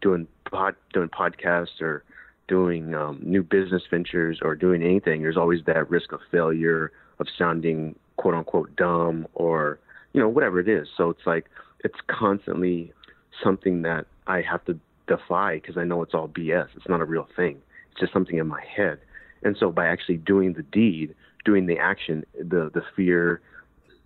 doing 0.00 0.26
pod, 0.50 0.76
doing 0.92 1.08
podcasts 1.08 1.80
or 1.80 2.04
doing 2.46 2.94
um, 2.94 3.20
new 3.22 3.42
business 3.42 3.82
ventures 3.90 4.40
or 4.42 4.54
doing 4.54 4.82
anything, 4.82 5.22
there's 5.22 5.36
always 5.36 5.60
that 5.66 5.90
risk 5.90 6.12
of 6.12 6.20
failure, 6.30 6.92
of 7.18 7.26
sounding 7.38 7.94
quote 8.16 8.34
unquote 8.34 8.74
dumb 8.76 9.26
or 9.34 9.78
you 10.12 10.20
know 10.20 10.28
whatever 10.28 10.60
it 10.60 10.68
is. 10.68 10.88
So 10.96 11.10
it's 11.10 11.26
like 11.26 11.46
it's 11.84 11.98
constantly 12.06 12.92
something 13.42 13.82
that 13.82 14.06
I 14.26 14.42
have 14.42 14.64
to 14.66 14.78
defy 15.06 15.56
because 15.56 15.76
I 15.76 15.84
know 15.84 16.02
it's 16.02 16.14
all 16.14 16.28
BS. 16.28 16.68
It's 16.76 16.88
not 16.88 17.00
a 17.00 17.04
real 17.04 17.28
thing. 17.36 17.60
It's 17.92 18.00
just 18.00 18.12
something 18.12 18.38
in 18.38 18.46
my 18.46 18.62
head. 18.64 18.98
And 19.42 19.56
so 19.58 19.70
by 19.70 19.86
actually 19.86 20.16
doing 20.16 20.54
the 20.54 20.62
deed, 20.62 21.14
doing 21.44 21.66
the 21.66 21.78
action, 21.78 22.24
the 22.38 22.70
the 22.72 22.82
fear, 22.96 23.40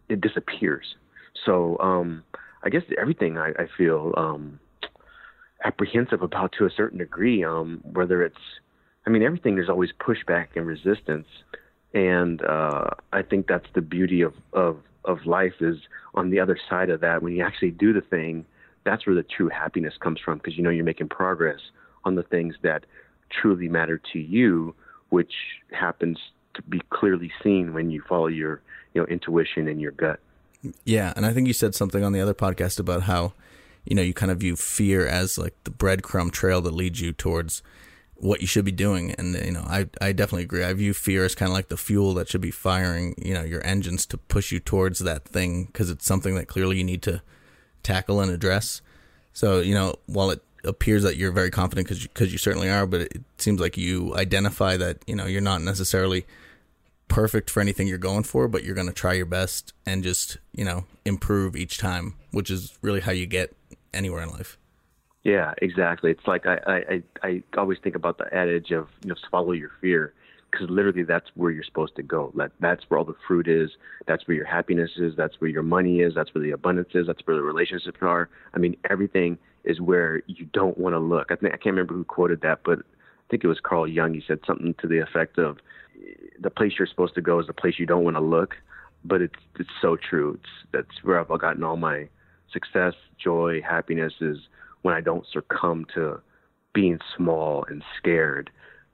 it 0.08 0.20
disappears. 0.20 0.96
So 1.44 1.78
um, 1.78 2.24
I 2.62 2.70
guess 2.70 2.82
everything 3.00 3.38
I, 3.38 3.50
I 3.50 3.66
feel 3.76 4.14
um, 4.16 4.58
apprehensive 5.64 6.22
about 6.22 6.52
to 6.58 6.66
a 6.66 6.70
certain 6.70 6.98
degree. 6.98 7.44
Um, 7.44 7.80
whether 7.92 8.22
it's, 8.22 8.36
I 9.06 9.10
mean, 9.10 9.22
everything 9.22 9.54
there's 9.54 9.68
always 9.68 9.90
pushback 10.00 10.48
and 10.56 10.66
resistance, 10.66 11.26
and 11.94 12.42
uh, 12.42 12.90
I 13.12 13.22
think 13.22 13.46
that's 13.46 13.66
the 13.74 13.80
beauty 13.80 14.22
of, 14.22 14.34
of 14.52 14.78
of 15.04 15.24
life 15.24 15.54
is 15.60 15.76
on 16.14 16.30
the 16.30 16.38
other 16.38 16.58
side 16.68 16.90
of 16.90 17.00
that 17.00 17.22
when 17.22 17.34
you 17.34 17.42
actually 17.42 17.70
do 17.70 17.92
the 17.92 18.02
thing. 18.02 18.44
That's 18.84 19.06
where 19.06 19.16
the 19.16 19.22
true 19.22 19.48
happiness 19.48 19.94
comes 20.00 20.20
from 20.24 20.38
because 20.38 20.56
you 20.56 20.62
know 20.62 20.70
you're 20.70 20.84
making 20.84 21.08
progress 21.08 21.60
on 22.04 22.14
the 22.14 22.22
things 22.22 22.54
that 22.62 22.84
truly 23.30 23.68
matter 23.68 24.00
to 24.12 24.18
you, 24.18 24.74
which 25.10 25.32
happens 25.72 26.18
to 26.54 26.62
be 26.62 26.80
clearly 26.90 27.30
seen 27.42 27.72
when 27.72 27.90
you 27.90 28.02
follow 28.08 28.26
your 28.26 28.60
you 28.94 29.00
know 29.00 29.06
intuition 29.06 29.68
and 29.68 29.80
your 29.80 29.92
gut. 29.92 30.20
Yeah, 30.84 31.12
and 31.16 31.24
I 31.24 31.32
think 31.32 31.46
you 31.46 31.52
said 31.52 31.74
something 31.74 32.02
on 32.02 32.12
the 32.12 32.20
other 32.20 32.34
podcast 32.34 32.80
about 32.80 33.02
how, 33.02 33.32
you 33.84 33.94
know, 33.94 34.02
you 34.02 34.12
kind 34.12 34.32
of 34.32 34.38
view 34.38 34.56
fear 34.56 35.06
as 35.06 35.38
like 35.38 35.54
the 35.64 35.70
breadcrumb 35.70 36.32
trail 36.32 36.60
that 36.62 36.74
leads 36.74 37.00
you 37.00 37.12
towards 37.12 37.62
what 38.16 38.40
you 38.40 38.46
should 38.46 38.64
be 38.64 38.72
doing. 38.72 39.12
And 39.12 39.34
you 39.34 39.52
know, 39.52 39.64
I 39.66 39.88
I 40.00 40.12
definitely 40.12 40.42
agree. 40.42 40.64
I 40.64 40.72
view 40.72 40.92
fear 40.92 41.24
as 41.24 41.34
kind 41.34 41.50
of 41.50 41.54
like 41.54 41.68
the 41.68 41.76
fuel 41.76 42.14
that 42.14 42.28
should 42.28 42.40
be 42.40 42.50
firing, 42.50 43.14
you 43.16 43.34
know, 43.34 43.42
your 43.44 43.64
engines 43.64 44.06
to 44.06 44.18
push 44.18 44.50
you 44.50 44.60
towards 44.60 44.98
that 45.00 45.24
thing 45.24 45.66
because 45.66 45.90
it's 45.90 46.04
something 46.04 46.34
that 46.34 46.48
clearly 46.48 46.78
you 46.78 46.84
need 46.84 47.02
to 47.02 47.22
tackle 47.82 48.20
and 48.20 48.30
address. 48.30 48.82
So, 49.32 49.60
you 49.60 49.74
know, 49.74 49.94
while 50.06 50.30
it 50.30 50.42
appears 50.64 51.04
that 51.04 51.16
you're 51.16 51.30
very 51.30 51.50
confident 51.50 51.86
because 51.86 52.02
you, 52.02 52.08
cause 52.14 52.32
you 52.32 52.38
certainly 52.38 52.68
are, 52.68 52.86
but 52.86 53.02
it 53.02 53.22
seems 53.38 53.60
like 53.60 53.76
you 53.76 54.14
identify 54.16 54.76
that, 54.76 54.98
you 55.06 55.14
know, 55.14 55.26
you're 55.26 55.40
not 55.40 55.62
necessarily 55.62 56.26
perfect 57.08 57.50
for 57.50 57.60
anything 57.60 57.86
you're 57.86 57.98
going 57.98 58.22
for, 58.22 58.48
but 58.48 58.64
you're 58.64 58.74
going 58.74 58.86
to 58.86 58.92
try 58.92 59.14
your 59.14 59.26
best 59.26 59.72
and 59.86 60.02
just, 60.02 60.38
you 60.52 60.64
know, 60.64 60.84
improve 61.04 61.56
each 61.56 61.78
time, 61.78 62.14
which 62.30 62.50
is 62.50 62.78
really 62.82 63.00
how 63.00 63.12
you 63.12 63.26
get 63.26 63.56
anywhere 63.92 64.22
in 64.22 64.30
life. 64.30 64.58
Yeah, 65.24 65.52
exactly. 65.60 66.10
It's 66.10 66.26
like 66.26 66.46
I, 66.46 66.58
I, 66.66 67.02
I 67.22 67.42
always 67.56 67.78
think 67.82 67.96
about 67.96 68.18
the 68.18 68.32
adage 68.32 68.70
of, 68.70 68.88
you 69.02 69.08
know, 69.10 69.16
follow 69.30 69.52
your 69.52 69.70
fear 69.80 70.14
because 70.50 70.70
literally 70.70 71.02
that's 71.02 71.26
where 71.34 71.50
you're 71.50 71.64
supposed 71.64 71.96
to 71.96 72.02
go. 72.02 72.32
That, 72.36 72.52
that's 72.60 72.82
where 72.88 72.98
all 72.98 73.04
the 73.04 73.16
fruit 73.26 73.48
is. 73.48 73.70
That's 74.06 74.26
where 74.26 74.36
your 74.36 74.46
happiness 74.46 74.90
is. 74.96 75.14
That's 75.16 75.34
where 75.40 75.50
your 75.50 75.62
money 75.62 76.00
is. 76.00 76.14
That's 76.14 76.34
where 76.34 76.42
the 76.42 76.52
abundance 76.52 76.90
is. 76.94 77.06
That's 77.06 77.20
where 77.26 77.36
the 77.36 77.42
relationships 77.42 77.98
are. 78.00 78.30
I 78.54 78.58
mean, 78.58 78.76
everything 78.88 79.38
is 79.64 79.80
where 79.80 80.22
you 80.26 80.46
don't 80.52 80.78
want 80.78 80.94
to 80.94 80.98
look. 80.98 81.30
I 81.30 81.36
think 81.36 81.52
I 81.52 81.58
can't 81.58 81.74
remember 81.74 81.94
who 81.94 82.04
quoted 82.04 82.40
that, 82.42 82.60
but 82.64 82.78
I 82.78 83.30
think 83.30 83.44
it 83.44 83.48
was 83.48 83.60
Carl 83.60 83.86
Jung. 83.86 84.14
He 84.14 84.22
said 84.26 84.40
something 84.46 84.74
to 84.80 84.86
the 84.86 85.00
effect 85.00 85.38
of, 85.38 85.58
"The 86.40 86.50
place 86.50 86.72
you're 86.78 86.88
supposed 86.88 87.14
to 87.14 87.20
go 87.20 87.38
is 87.40 87.46
the 87.46 87.52
place 87.52 87.78
you 87.78 87.86
don't 87.86 88.04
want 88.04 88.16
to 88.16 88.22
look." 88.22 88.56
But 89.04 89.22
it's 89.22 89.40
it's 89.58 89.70
so 89.80 89.96
true. 89.96 90.38
It's 90.40 90.50
that's 90.72 91.04
where 91.04 91.20
I've 91.20 91.28
gotten 91.40 91.62
all 91.62 91.76
my 91.76 92.08
success, 92.52 92.94
joy, 93.18 93.60
happiness 93.62 94.14
is 94.20 94.38
when 94.82 94.94
I 94.94 95.00
don't 95.00 95.26
succumb 95.32 95.86
to 95.94 96.20
being 96.72 96.98
small 97.16 97.64
and 97.68 97.82
scared. 97.98 98.50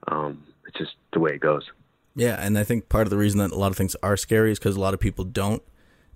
Um, 0.09 0.43
it's 0.67 0.79
just 0.79 0.93
the 1.13 1.21
way 1.21 1.33
it 1.33 1.41
goes. 1.41 1.65
Yeah, 2.17 2.37
and 2.41 2.59
I 2.59 2.65
think 2.65 2.89
part 2.89 3.07
of 3.07 3.11
the 3.11 3.17
reason 3.17 3.39
that 3.41 3.51
a 3.51 3.57
lot 3.57 3.71
of 3.71 3.77
things 3.77 3.97
are 4.03 4.17
scary 4.17 4.53
is 4.53 4.59
because 4.59 4.77
a 4.77 4.81
lot 4.81 4.95
of 4.95 5.01
people 5.01 5.25
don't 5.25 5.63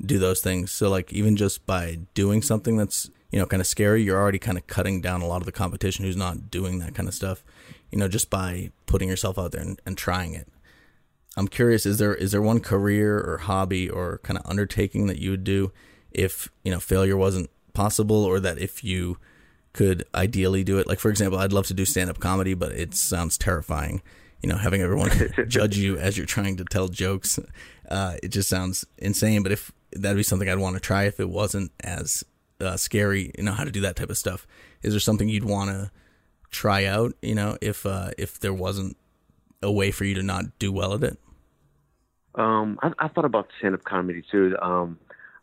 do 0.04 0.18
those 0.18 0.40
things. 0.40 0.72
So 0.72 0.88
like 0.88 1.12
even 1.12 1.36
just 1.36 1.66
by 1.66 1.98
doing 2.14 2.42
something 2.42 2.76
that's 2.76 3.10
you 3.30 3.38
know 3.38 3.46
kind 3.46 3.60
of 3.60 3.66
scary, 3.66 4.02
you're 4.02 4.20
already 4.20 4.38
kind 4.38 4.56
of 4.56 4.66
cutting 4.66 5.00
down 5.00 5.22
a 5.22 5.26
lot 5.26 5.42
of 5.42 5.46
the 5.46 5.52
competition 5.52 6.04
who's 6.04 6.16
not 6.16 6.50
doing 6.50 6.78
that 6.78 6.94
kind 6.94 7.08
of 7.08 7.14
stuff. 7.14 7.44
You 7.90 7.98
know, 7.98 8.08
just 8.08 8.30
by 8.30 8.70
putting 8.86 9.08
yourself 9.08 9.38
out 9.38 9.52
there 9.52 9.62
and, 9.62 9.80
and 9.84 9.96
trying 9.96 10.34
it. 10.34 10.48
I'm 11.36 11.48
curious, 11.48 11.86
is 11.86 11.98
there 11.98 12.14
is 12.14 12.32
there 12.32 12.42
one 12.42 12.60
career 12.60 13.18
or 13.18 13.38
hobby 13.38 13.88
or 13.88 14.18
kind 14.22 14.38
of 14.38 14.46
undertaking 14.46 15.06
that 15.06 15.18
you 15.18 15.30
would 15.30 15.44
do 15.44 15.72
if 16.10 16.48
you 16.64 16.72
know 16.72 16.80
failure 16.80 17.16
wasn't 17.16 17.50
possible, 17.74 18.24
or 18.24 18.40
that 18.40 18.58
if 18.58 18.82
you 18.82 19.18
could 19.72 20.04
ideally 20.14 20.64
do 20.64 20.78
it? 20.78 20.86
Like 20.86 20.98
for 20.98 21.10
example, 21.10 21.38
I'd 21.38 21.52
love 21.52 21.66
to 21.68 21.74
do 21.74 21.84
stand 21.84 22.10
up 22.10 22.18
comedy, 22.18 22.54
but 22.54 22.72
it 22.72 22.94
sounds 22.94 23.38
terrifying 23.38 24.02
you 24.42 24.48
know, 24.48 24.56
having 24.56 24.82
everyone 24.82 25.10
judge 25.48 25.76
you 25.76 25.98
as 25.98 26.16
you're 26.16 26.26
trying 26.26 26.56
to 26.56 26.64
tell 26.64 26.88
jokes. 26.88 27.38
Uh, 27.88 28.16
it 28.22 28.28
just 28.28 28.48
sounds 28.48 28.84
insane. 28.98 29.42
But 29.42 29.52
if 29.52 29.72
that'd 29.92 30.16
be 30.16 30.22
something 30.22 30.48
I'd 30.48 30.58
want 30.58 30.76
to 30.76 30.80
try 30.80 31.04
if 31.04 31.18
it 31.18 31.28
wasn't 31.28 31.72
as 31.80 32.24
uh, 32.60 32.76
scary, 32.76 33.32
you 33.36 33.44
know, 33.44 33.52
how 33.52 33.64
to 33.64 33.70
do 33.70 33.80
that 33.82 33.96
type 33.96 34.10
of 34.10 34.18
stuff. 34.18 34.46
Is 34.82 34.92
there 34.92 35.00
something 35.00 35.28
you'd 35.28 35.44
want 35.44 35.70
to 35.70 35.90
try 36.50 36.84
out? 36.84 37.14
You 37.22 37.34
know, 37.34 37.58
if 37.60 37.84
uh, 37.84 38.10
if 38.16 38.38
there 38.38 38.54
wasn't 38.54 38.96
a 39.62 39.70
way 39.70 39.90
for 39.90 40.04
you 40.04 40.14
to 40.14 40.22
not 40.22 40.58
do 40.58 40.72
well 40.72 40.94
at 40.94 41.02
it. 41.02 41.18
Um, 42.34 42.78
I, 42.82 42.92
I 42.98 43.08
thought 43.08 43.24
about 43.24 43.48
stand-up 43.58 43.84
comedy 43.84 44.22
too. 44.30 44.56
Um, 44.60 44.98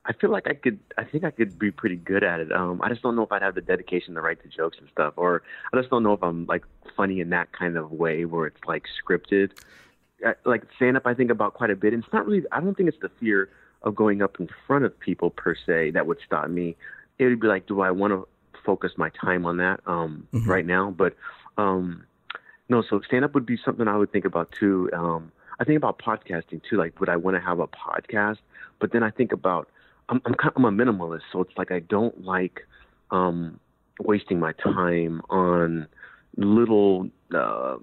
I 0.05 0.13
feel 0.13 0.29
like 0.29 0.47
I 0.47 0.53
could. 0.53 0.79
I 0.97 1.03
think 1.03 1.23
I 1.23 1.31
could 1.31 1.57
be 1.57 1.71
pretty 1.71 1.95
good 1.95 2.23
at 2.23 2.39
it. 2.39 2.51
Um, 2.51 2.79
I 2.83 2.89
just 2.89 3.01
don't 3.01 3.15
know 3.15 3.23
if 3.23 3.31
I'd 3.31 3.41
have 3.41 3.55
the 3.55 3.61
dedication 3.61 4.13
to 4.13 4.21
write 4.21 4.41
the 4.43 4.49
jokes 4.49 4.77
and 4.79 4.87
stuff, 4.91 5.15
or 5.17 5.41
I 5.73 5.77
just 5.77 5.89
don't 5.89 6.03
know 6.03 6.13
if 6.13 6.21
I'm 6.23 6.45
like 6.45 6.63
funny 6.95 7.19
in 7.21 7.31
that 7.31 7.51
kind 7.53 7.75
of 7.75 7.91
way 7.91 8.23
where 8.25 8.45
it's 8.45 8.63
like 8.67 8.83
scripted. 9.03 9.51
I, 10.25 10.35
like 10.45 10.63
stand 10.75 10.95
up, 10.95 11.07
I 11.07 11.15
think 11.15 11.31
about 11.31 11.55
quite 11.55 11.71
a 11.71 11.75
bit. 11.75 11.93
And 11.93 12.03
it's 12.03 12.13
not 12.13 12.25
really. 12.27 12.43
I 12.51 12.59
don't 12.61 12.77
think 12.77 12.87
it's 12.87 12.99
the 13.01 13.09
fear 13.19 13.49
of 13.81 13.95
going 13.95 14.21
up 14.21 14.39
in 14.39 14.47
front 14.67 14.85
of 14.85 14.97
people 14.99 15.31
per 15.31 15.55
se 15.55 15.91
that 15.91 16.05
would 16.05 16.19
stop 16.25 16.49
me. 16.49 16.75
It 17.17 17.25
would 17.25 17.39
be 17.39 17.47
like, 17.47 17.65
do 17.65 17.81
I 17.81 17.89
want 17.91 18.11
to 18.13 18.27
focus 18.63 18.91
my 18.97 19.09
time 19.09 19.45
on 19.45 19.57
that 19.57 19.79
um, 19.87 20.27
Mhm. 20.33 20.47
right 20.47 20.65
now? 20.65 20.91
But 20.91 21.15
um, 21.57 22.05
no, 22.69 22.81
so 22.81 23.01
stand 23.01 23.25
up 23.25 23.33
would 23.33 23.45
be 23.45 23.57
something 23.63 23.87
I 23.87 23.97
would 23.97 24.11
think 24.11 24.25
about 24.25 24.51
too. 24.51 24.89
Um, 24.93 25.31
I 25.59 25.63
think 25.63 25.77
about 25.77 25.99
podcasting 25.99 26.61
too. 26.67 26.77
Like, 26.77 26.99
would 26.99 27.09
I 27.09 27.15
want 27.15 27.35
to 27.35 27.41
have 27.41 27.59
a 27.59 27.67
podcast? 27.67 28.37
But 28.79 28.91
then 28.91 29.03
I 29.03 29.11
think 29.11 29.31
about 29.31 29.69
I'm 30.09 30.21
I'm, 30.25 30.33
kind 30.33 30.53
I'm 30.55 30.65
a 30.65 30.71
minimalist, 30.71 31.21
so 31.31 31.41
it's 31.41 31.57
like 31.57 31.71
I 31.71 31.79
don't 31.79 32.23
like 32.23 32.61
um, 33.11 33.59
wasting 33.99 34.39
my 34.39 34.53
time 34.53 35.21
on 35.29 35.87
little. 36.37 37.09
Uh, 37.33 37.77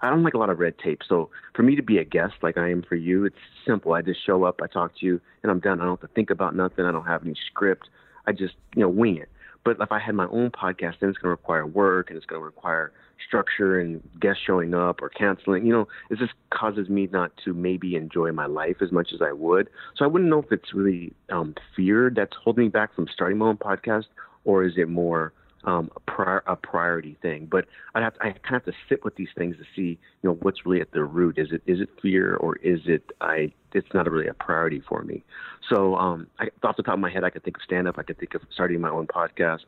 I 0.00 0.10
don't 0.10 0.24
like 0.24 0.34
a 0.34 0.38
lot 0.38 0.50
of 0.50 0.58
red 0.58 0.78
tape. 0.78 1.02
So 1.08 1.30
for 1.54 1.62
me 1.62 1.76
to 1.76 1.82
be 1.82 1.98
a 1.98 2.04
guest 2.04 2.34
like 2.42 2.58
I 2.58 2.70
am 2.70 2.82
for 2.82 2.96
you, 2.96 3.24
it's 3.24 3.36
simple. 3.64 3.94
I 3.94 4.02
just 4.02 4.24
show 4.26 4.42
up, 4.42 4.60
I 4.60 4.66
talk 4.66 4.98
to 4.98 5.06
you, 5.06 5.20
and 5.42 5.52
I'm 5.52 5.60
done. 5.60 5.80
I 5.80 5.84
don't 5.84 6.00
have 6.00 6.08
to 6.08 6.14
think 6.14 6.30
about 6.30 6.56
nothing. 6.56 6.84
I 6.84 6.90
don't 6.90 7.06
have 7.06 7.24
any 7.24 7.36
script. 7.46 7.88
I 8.26 8.32
just 8.32 8.54
you 8.74 8.82
know 8.82 8.88
wing 8.88 9.16
it. 9.16 9.28
But 9.64 9.76
if 9.80 9.92
I 9.92 10.00
had 10.00 10.14
my 10.14 10.26
own 10.26 10.50
podcast, 10.50 10.98
then 11.00 11.10
it's 11.10 11.18
going 11.18 11.28
to 11.28 11.28
require 11.28 11.64
work 11.64 12.10
and 12.10 12.16
it's 12.16 12.26
going 12.26 12.40
to 12.40 12.44
require 12.44 12.92
structure 13.26 13.80
and 13.80 14.02
guests 14.20 14.42
showing 14.46 14.74
up 14.74 15.02
or 15.02 15.08
canceling. 15.08 15.66
You 15.66 15.72
know, 15.72 15.88
it 16.10 16.18
just 16.18 16.32
causes 16.50 16.88
me 16.88 17.08
not 17.10 17.32
to 17.44 17.54
maybe 17.54 17.96
enjoy 17.96 18.32
my 18.32 18.46
life 18.46 18.76
as 18.80 18.92
much 18.92 19.10
as 19.14 19.20
I 19.22 19.32
would. 19.32 19.68
So 19.96 20.04
I 20.04 20.08
wouldn't 20.08 20.30
know 20.30 20.40
if 20.40 20.52
it's 20.52 20.74
really 20.74 21.12
um, 21.30 21.54
fear 21.76 22.10
that's 22.14 22.36
holding 22.42 22.64
me 22.64 22.68
back 22.68 22.94
from 22.94 23.06
starting 23.12 23.38
my 23.38 23.46
own 23.46 23.58
podcast, 23.58 24.06
or 24.44 24.64
is 24.64 24.74
it 24.76 24.88
more 24.88 25.32
um, 25.64 25.90
a, 25.96 26.00
prior, 26.00 26.42
a 26.46 26.56
priority 26.56 27.16
thing. 27.22 27.46
But 27.50 27.66
I 27.94 28.00
have 28.00 28.14
to, 28.14 28.20
I 28.20 28.32
kind 28.32 28.56
of 28.56 28.64
have 28.64 28.64
to 28.64 28.72
sit 28.88 29.04
with 29.04 29.16
these 29.16 29.28
things 29.36 29.56
to 29.56 29.64
see, 29.76 29.98
you 30.22 30.30
know, 30.30 30.38
what's 30.42 30.66
really 30.66 30.80
at 30.80 30.92
the 30.92 31.04
root. 31.04 31.38
Is 31.38 31.48
it 31.52 31.62
is 31.66 31.80
it 31.80 31.88
fear 32.00 32.36
or 32.36 32.56
is 32.56 32.80
it 32.86 33.10
I? 33.20 33.52
It's 33.72 33.88
not 33.94 34.10
really 34.10 34.26
a 34.26 34.34
priority 34.34 34.82
for 34.88 35.02
me. 35.02 35.24
So 35.68 35.96
um, 35.96 36.26
I, 36.38 36.48
off 36.62 36.76
the 36.76 36.82
top 36.82 36.94
of 36.94 37.00
my 37.00 37.10
head, 37.10 37.24
I 37.24 37.30
could 37.30 37.44
think 37.44 37.56
of 37.56 37.62
stand 37.62 37.88
up. 37.88 37.98
I 37.98 38.02
could 38.02 38.18
think 38.18 38.34
of 38.34 38.42
starting 38.52 38.80
my 38.80 38.90
own 38.90 39.06
podcast. 39.06 39.60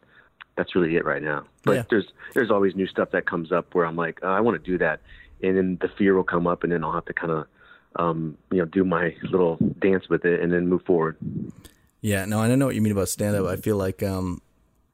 That's 0.57 0.75
really 0.75 0.97
it 0.97 1.05
right 1.05 1.23
now. 1.23 1.45
But 1.65 1.73
Yeah. 1.77 1.83
there's 1.91 2.07
there's 2.35 2.51
always 2.51 2.75
new 2.77 2.87
stuff 2.87 3.11
that 3.13 3.27
comes 3.27 3.51
up 3.53 3.75
where 3.75 3.87
I'm 3.87 3.97
like, 3.97 4.21
oh, 4.23 4.29
I 4.29 4.41
want 4.41 4.63
to 4.63 4.71
do 4.71 4.79
that, 4.79 5.01
and 5.43 5.57
then 5.57 5.79
the 5.81 5.89
fear 5.89 6.15
will 6.15 6.25
come 6.25 6.47
up, 6.47 6.63
and 6.63 6.73
then 6.73 6.85
I'll 6.85 6.93
have 6.93 7.05
to 7.07 7.13
kind 7.13 7.33
of 7.33 7.47
um, 7.97 8.37
you 8.51 8.59
know 8.59 8.65
do 8.65 8.85
my 8.85 9.15
little 9.23 9.57
dance 9.81 10.09
with 10.09 10.25
it, 10.25 10.41
and 10.41 10.53
then 10.53 10.69
move 10.69 10.83
forward. 10.83 11.17
Yeah, 12.01 12.25
no, 12.27 12.41
I 12.41 12.55
know 12.55 12.67
what 12.67 12.75
you 12.75 12.83
mean 12.83 12.93
about 12.93 13.09
stand 13.09 13.35
up. 13.35 13.47
I 13.47 13.57
feel 13.57 13.77
like 13.77 14.03
um, 14.03 14.43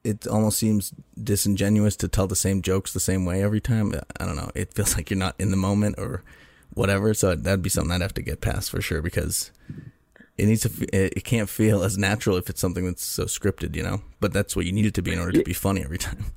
it 0.05 0.27
almost 0.27 0.59
seems 0.59 0.95
disingenuous 1.23 1.97
to 1.97 2.09
tell 2.09 2.27
the 2.27 2.37
same 2.37 2.63
jokes 2.63 2.93
the 2.93 3.01
same 3.01 3.25
way 3.25 3.43
every 3.43 3.61
time. 3.61 3.93
I 4.19 4.25
don't 4.27 4.37
know. 4.37 4.51
It 4.55 4.73
feels 4.73 4.97
like 4.97 5.11
you're 5.11 5.19
not 5.19 5.35
in 5.39 5.51
the 5.51 5.57
moment 5.57 5.97
or 5.99 6.23
whatever. 6.75 7.13
So 7.15 7.35
that'd 7.35 7.63
be 7.63 7.69
something 7.69 7.91
I'd 7.91 8.01
have 8.01 8.15
to 8.15 8.23
get 8.23 8.41
past 8.41 8.71
for 8.71 8.81
sure 8.81 9.03
because 9.03 9.51
it 10.41 10.47
needs 10.47 10.63
to. 10.63 10.87
It 10.93 11.25
can't 11.25 11.49
feel 11.49 11.83
as 11.83 11.99
natural 11.99 12.37
if 12.37 12.49
it's 12.49 12.61
something 12.61 12.87
that's 12.87 13.05
so 13.05 13.25
scripted, 13.25 13.77
you 13.77 13.83
know. 13.83 14.01
But 14.21 14.33
that's 14.33 14.57
what 14.57 14.65
you 14.65 14.73
need 14.73 14.87
it 14.87 14.95
to 14.95 15.03
be 15.03 15.13
in 15.13 15.19
order 15.19 15.33
to 15.33 15.45
be 15.45 15.53
funny 15.53 15.83
every 15.83 15.99
time. 15.99 16.25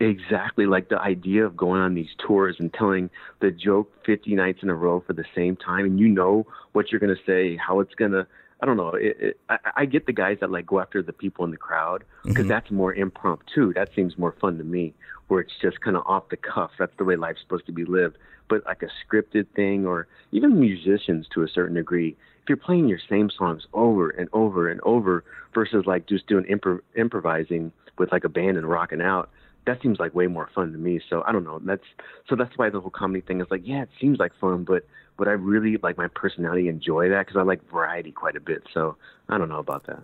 Exactly, 0.00 0.66
like 0.66 0.88
the 0.88 0.98
idea 0.98 1.46
of 1.46 1.56
going 1.56 1.80
on 1.80 1.94
these 1.94 2.08
tours 2.26 2.56
and 2.58 2.74
telling 2.74 3.08
the 3.40 3.52
joke 3.52 3.92
50 4.04 4.34
nights 4.34 4.58
in 4.60 4.68
a 4.68 4.74
row 4.74 5.00
for 5.06 5.12
the 5.12 5.24
same 5.32 5.54
time, 5.54 5.84
and 5.84 6.00
you 6.00 6.08
know 6.08 6.44
what 6.72 6.90
you're 6.90 6.98
going 6.98 7.14
to 7.14 7.22
say, 7.24 7.56
how 7.56 7.78
it's 7.78 7.94
going 7.94 8.10
to. 8.10 8.26
I 8.60 8.66
don't 8.66 8.76
know. 8.76 8.88
It, 8.88 9.16
it, 9.20 9.40
I, 9.48 9.58
I 9.76 9.84
get 9.84 10.06
the 10.06 10.12
guys 10.12 10.38
that 10.40 10.50
like 10.50 10.66
go 10.66 10.80
after 10.80 11.04
the 11.04 11.12
people 11.12 11.44
in 11.44 11.52
the 11.52 11.56
crowd 11.56 12.02
because 12.24 12.40
mm-hmm. 12.40 12.48
that's 12.48 12.68
more 12.72 12.92
impromptu. 12.92 13.72
That 13.74 13.90
seems 13.94 14.18
more 14.18 14.34
fun 14.40 14.58
to 14.58 14.64
me, 14.64 14.92
where 15.28 15.40
it's 15.40 15.52
just 15.62 15.80
kind 15.80 15.96
of 15.96 16.02
off 16.04 16.30
the 16.30 16.36
cuff. 16.36 16.72
That's 16.80 16.96
the 16.98 17.04
way 17.04 17.14
life's 17.14 17.40
supposed 17.42 17.66
to 17.66 17.72
be 17.72 17.84
lived. 17.84 18.18
But 18.48 18.64
like 18.66 18.82
a 18.82 18.88
scripted 19.06 19.46
thing, 19.54 19.86
or 19.86 20.08
even 20.32 20.58
musicians 20.58 21.28
to 21.32 21.44
a 21.44 21.48
certain 21.48 21.76
degree, 21.76 22.16
if 22.42 22.48
you're 22.48 22.56
playing 22.56 22.88
your 22.88 22.98
same 23.08 23.30
songs 23.30 23.66
over 23.72 24.10
and 24.10 24.28
over 24.32 24.68
and 24.68 24.80
over 24.82 25.24
versus 25.54 25.84
like 25.86 26.06
just 26.06 26.26
doing 26.26 26.44
impro- 26.44 26.80
improvising 26.96 27.72
with 27.98 28.10
like 28.10 28.24
a 28.24 28.28
band 28.28 28.56
and 28.56 28.68
rocking 28.68 29.00
out, 29.00 29.30
that 29.64 29.80
seems 29.80 30.00
like 30.00 30.12
way 30.12 30.26
more 30.26 30.50
fun 30.52 30.72
to 30.72 30.78
me. 30.78 31.00
So 31.08 31.22
I 31.24 31.30
don't 31.30 31.44
know. 31.44 31.60
That's 31.64 31.84
so 32.28 32.34
that's 32.34 32.56
why 32.58 32.68
the 32.68 32.80
whole 32.80 32.90
comedy 32.90 33.20
thing 33.20 33.40
is 33.40 33.46
like, 33.50 33.62
yeah, 33.64 33.82
it 33.82 33.90
seems 34.00 34.18
like 34.18 34.32
fun, 34.40 34.64
but 34.64 34.84
but 35.16 35.28
I 35.28 35.32
really 35.32 35.76
like 35.82 35.96
my 35.96 36.08
personality 36.08 36.68
enjoy 36.68 37.08
that 37.10 37.26
because 37.26 37.38
I 37.38 37.42
like 37.42 37.60
variety 37.70 38.10
quite 38.10 38.34
a 38.34 38.40
bit. 38.40 38.64
So 38.74 38.96
I 39.28 39.38
don't 39.38 39.48
know 39.48 39.60
about 39.60 39.86
that. 39.86 40.02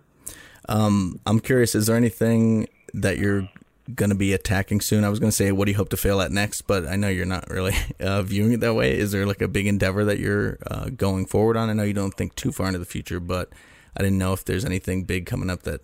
Um, 0.69 1.19
I'm 1.27 1.41
curious. 1.41 1.75
Is 1.75 1.87
there 1.87 1.97
anything 1.97 2.69
that 2.95 3.19
you're 3.19 3.49
going 3.95 4.11
to 4.11 4.17
be 4.17 4.33
attacking 4.33 4.81
soon? 4.81 5.05
I 5.05 5.09
was 5.09 5.19
going 5.19 5.31
to 5.31 5.37
say, 5.37 5.53
what 5.53 5.67
do 5.67 5.73
you 5.73 5.77
hope 5.77 5.89
to 5.91 5.97
fail 5.97 6.21
at 6.21 6.31
next? 6.31 6.63
But 6.63 6.87
I 6.87 6.97
know 6.97 7.09
you're 7.09 7.27
not 7.27 7.49
really 7.49 7.75
uh, 8.01 8.23
viewing 8.23 8.53
it 8.53 8.61
that 8.61 8.75
way. 8.75 8.97
Is 8.99 9.13
there 9.13 9.27
like 9.27 9.43
a 9.43 9.49
big 9.49 9.67
endeavor 9.67 10.05
that 10.05 10.19
you're 10.19 10.59
uh, 10.67 10.91
going 10.91 11.27
forward 11.27 11.57
on? 11.57 11.71
I 11.71 11.73
know 11.73 11.83
you 11.83 11.95
don't 11.95 12.15
think 12.15 12.35
too 12.35 12.53
far 12.53 12.67
into 12.67 12.79
the 12.79 12.85
future, 12.85 13.21
but 13.21 13.51
I 13.97 14.03
didn't 14.03 14.19
know 14.19 14.33
if 14.33 14.45
there's 14.45 14.65
anything 14.65 15.05
big 15.05 15.27
coming 15.27 15.51
up 15.51 15.63
that 15.63 15.83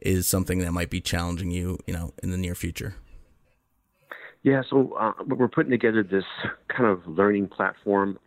is 0.00 0.28
something 0.28 0.60
that 0.60 0.72
might 0.72 0.90
be 0.90 1.00
challenging 1.00 1.50
you, 1.50 1.78
you 1.86 1.92
know, 1.92 2.12
in 2.22 2.30
the 2.30 2.38
near 2.38 2.54
future. 2.54 2.94
Yeah, 4.42 4.62
so 4.70 4.92
uh, 4.98 5.12
we're 5.26 5.48
putting 5.48 5.72
together 5.72 6.02
this 6.02 6.24
kind 6.68 6.88
of 6.88 7.06
learning 7.06 7.48
platform. 7.48 8.18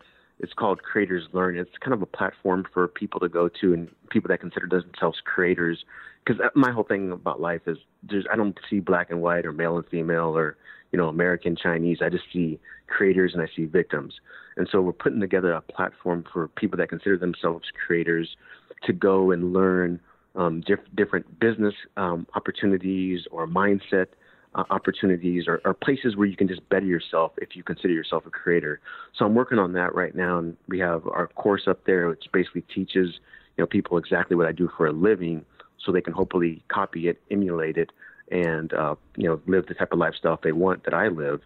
It's 0.42 0.54
called 0.54 0.82
Creators 0.82 1.28
Learn. 1.34 1.56
It's 1.58 1.78
kind 1.80 1.94
of 1.94 2.02
a 2.02 2.08
platform 2.08 2.66
for 2.74 2.88
people 2.88 3.20
to 3.20 3.30
go 3.30 3.48
to 3.62 3.74
and 3.74 3.90
people 4.10 4.28
that 4.30 4.42
consider 4.42 4.68
themselves 4.68 5.22
creators. 5.24 5.86
Because 6.26 6.42
my 6.56 6.72
whole 6.72 6.84
thing 6.84 7.12
about 7.12 7.40
life 7.40 7.62
is 7.68 7.78
there's 8.04 8.26
I 8.32 8.36
don't 8.36 8.58
see 8.70 8.80
black 8.80 9.12
and 9.12 9.22
white 9.22 9.46
or 9.46 9.52
male 9.52 9.78
and 9.78 9.88
female 9.88 10.36
or 10.36 10.58
you 10.92 10.98
know 10.98 11.08
American 11.08 11.56
Chinese. 11.56 12.00
I 12.02 12.10
just 12.10 12.24
see 12.34 12.60
creators 12.88 13.34
and 13.34 13.42
I 13.42 13.48
see 13.56 13.66
victims. 13.66 14.16
And 14.58 14.68
so 14.72 14.82
we're 14.82 14.94
putting 14.94 15.20
together 15.20 15.54
a 15.54 15.62
platform 15.62 16.26
for 16.34 16.48
people 16.48 16.78
that 16.78 16.90
consider 16.90 17.18
themselves 17.18 17.66
creators 17.86 18.36
to 18.84 18.94
go 18.94 19.32
and 19.32 19.54
learn 19.54 20.00
um, 20.36 20.62
diff- 20.62 20.80
different 20.96 21.40
business 21.40 21.76
um, 21.98 22.26
opportunities 22.36 23.22
or 23.32 23.48
mindset 23.48 24.08
uh, 24.56 24.64
opportunities 24.70 25.48
or, 25.48 25.62
or 25.64 25.74
places 25.74 26.16
where 26.16 26.28
you 26.28 26.36
can 26.36 26.48
just 26.48 26.68
better 26.70 26.86
yourself 26.86 27.32
if 27.38 27.56
you 27.56 27.64
consider 27.64 27.94
yourself 27.94 28.26
a 28.26 28.30
creator. 28.30 28.80
So 29.18 29.26
I'm 29.26 29.36
working 29.36 29.60
on 29.60 29.74
that 29.74 29.96
right 29.96 30.14
now, 30.14 30.40
and 30.40 30.58
we 30.68 30.80
have 30.80 31.08
our 31.08 31.28
course 31.28 31.64
up 31.68 31.86
there, 31.86 32.10
which 32.10 32.26
basically 32.34 32.62
teaches 32.74 33.20
you 33.58 33.64
know 33.64 33.66
people 33.66 33.98
exactly 33.98 34.36
what 34.36 34.48
I 34.48 34.52
do 34.52 34.70
for 34.76 34.88
a 34.88 34.92
living, 34.92 35.46
so 35.84 35.92
they 35.92 36.02
can 36.02 36.14
hopefully 36.14 36.64
copy 36.68 37.08
it, 37.08 37.22
emulate 37.32 37.78
it, 37.78 37.92
and 38.32 38.74
uh, 38.74 38.96
you 39.16 39.28
know 39.28 39.42
live 39.48 39.68
the 39.68 39.74
type 39.74 39.94
of 39.94 40.00
lifestyle 40.00 40.40
they 40.44 40.52
want 40.52 40.84
that 40.84 40.94
I 40.94 41.08
live. 41.08 41.42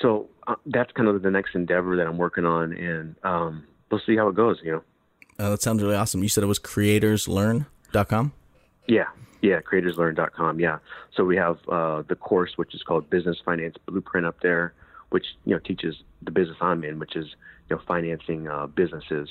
So 0.00 0.28
uh, 0.46 0.54
that's 0.66 0.92
kind 0.92 1.08
of 1.08 1.22
the 1.22 1.30
next 1.30 1.54
endeavor 1.54 1.96
that 1.96 2.06
I'm 2.06 2.18
working 2.18 2.44
on, 2.44 2.72
and 2.72 3.16
um, 3.22 3.64
we'll 3.90 4.00
see 4.04 4.16
how 4.16 4.28
it 4.28 4.34
goes. 4.34 4.58
You 4.62 4.72
know. 4.72 4.82
Uh, 5.38 5.50
that 5.50 5.62
sounds 5.62 5.82
really 5.82 5.94
awesome. 5.94 6.22
You 6.24 6.28
said 6.28 6.42
it 6.42 6.48
was 6.48 6.58
creatorslearn.com? 6.58 8.32
Yeah, 8.88 9.04
yeah, 9.40 9.60
creatorslearn.com. 9.60 10.60
Yeah. 10.60 10.78
So 11.14 11.24
we 11.24 11.36
have 11.36 11.58
uh, 11.68 12.02
the 12.08 12.16
course, 12.16 12.52
which 12.56 12.74
is 12.74 12.82
called 12.82 13.08
Business 13.10 13.38
Finance 13.44 13.76
Blueprint 13.86 14.26
up 14.26 14.40
there, 14.42 14.74
which, 15.10 15.26
you 15.44 15.54
know, 15.54 15.60
teaches 15.60 15.96
the 16.22 16.30
business 16.30 16.56
I'm 16.60 16.84
in, 16.84 16.98
which 16.98 17.16
is, 17.16 17.26
you 17.68 17.76
know, 17.76 17.82
financing 17.86 18.48
uh, 18.48 18.66
businesses 18.66 19.28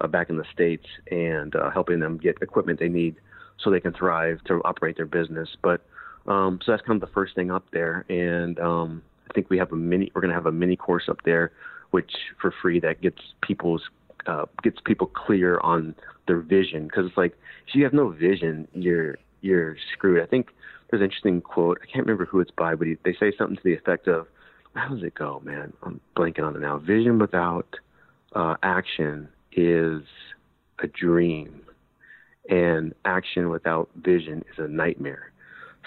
uh, 0.00 0.06
back 0.06 0.30
in 0.30 0.36
the 0.36 0.44
States 0.52 0.86
and 1.10 1.54
uh, 1.54 1.70
helping 1.70 2.00
them 2.00 2.16
get 2.16 2.36
equipment 2.40 2.80
they 2.80 2.88
need 2.88 3.16
so 3.58 3.70
they 3.70 3.80
can 3.80 3.92
thrive 3.92 4.42
to 4.44 4.60
operate 4.64 4.96
their 4.96 5.06
business. 5.06 5.48
But 5.62 5.82
um, 6.26 6.60
so 6.64 6.72
that's 6.72 6.82
kind 6.86 7.02
of 7.02 7.06
the 7.06 7.12
first 7.12 7.34
thing 7.34 7.50
up 7.50 7.66
there. 7.72 8.04
And 8.08 8.58
um, 8.60 9.02
I 9.28 9.32
think 9.34 9.50
we 9.50 9.58
have 9.58 9.72
a 9.72 9.76
mini, 9.76 10.10
we're 10.14 10.22
going 10.22 10.30
to 10.30 10.34
have 10.34 10.46
a 10.46 10.52
mini 10.52 10.76
course 10.76 11.04
up 11.08 11.18
there, 11.24 11.52
which 11.90 12.12
for 12.40 12.52
free 12.62 12.80
that 12.80 13.00
gets 13.00 13.20
people's 13.42 13.82
uh, 14.26 14.44
gets 14.62 14.78
people 14.84 15.06
clear 15.06 15.58
on 15.60 15.94
their 16.26 16.40
vision 16.40 16.84
because 16.84 17.06
it's 17.06 17.16
like 17.16 17.36
if 17.66 17.74
you 17.74 17.84
have 17.84 17.94
no 17.94 18.10
vision, 18.10 18.68
you're 18.74 19.16
you're 19.40 19.76
screwed. 19.92 20.22
I 20.22 20.26
think 20.26 20.48
there's 20.90 21.00
an 21.00 21.04
interesting 21.04 21.40
quote. 21.40 21.78
I 21.82 21.86
can't 21.86 22.06
remember 22.06 22.26
who 22.26 22.40
it's 22.40 22.50
by, 22.50 22.74
but 22.74 22.86
he, 22.86 22.96
they 23.04 23.14
say 23.14 23.32
something 23.36 23.56
to 23.56 23.62
the 23.62 23.74
effect 23.74 24.08
of, 24.08 24.26
"How 24.74 24.88
does 24.88 25.02
it 25.02 25.14
go, 25.14 25.40
man? 25.44 25.72
I'm 25.82 26.00
blanking 26.16 26.44
on 26.44 26.56
it 26.56 26.60
now. 26.60 26.78
Vision 26.78 27.18
without 27.18 27.76
uh, 28.34 28.56
action 28.62 29.28
is 29.52 30.02
a 30.78 30.86
dream, 30.86 31.62
and 32.48 32.94
action 33.04 33.50
without 33.50 33.90
vision 33.96 34.44
is 34.52 34.58
a 34.58 34.68
nightmare." 34.68 35.32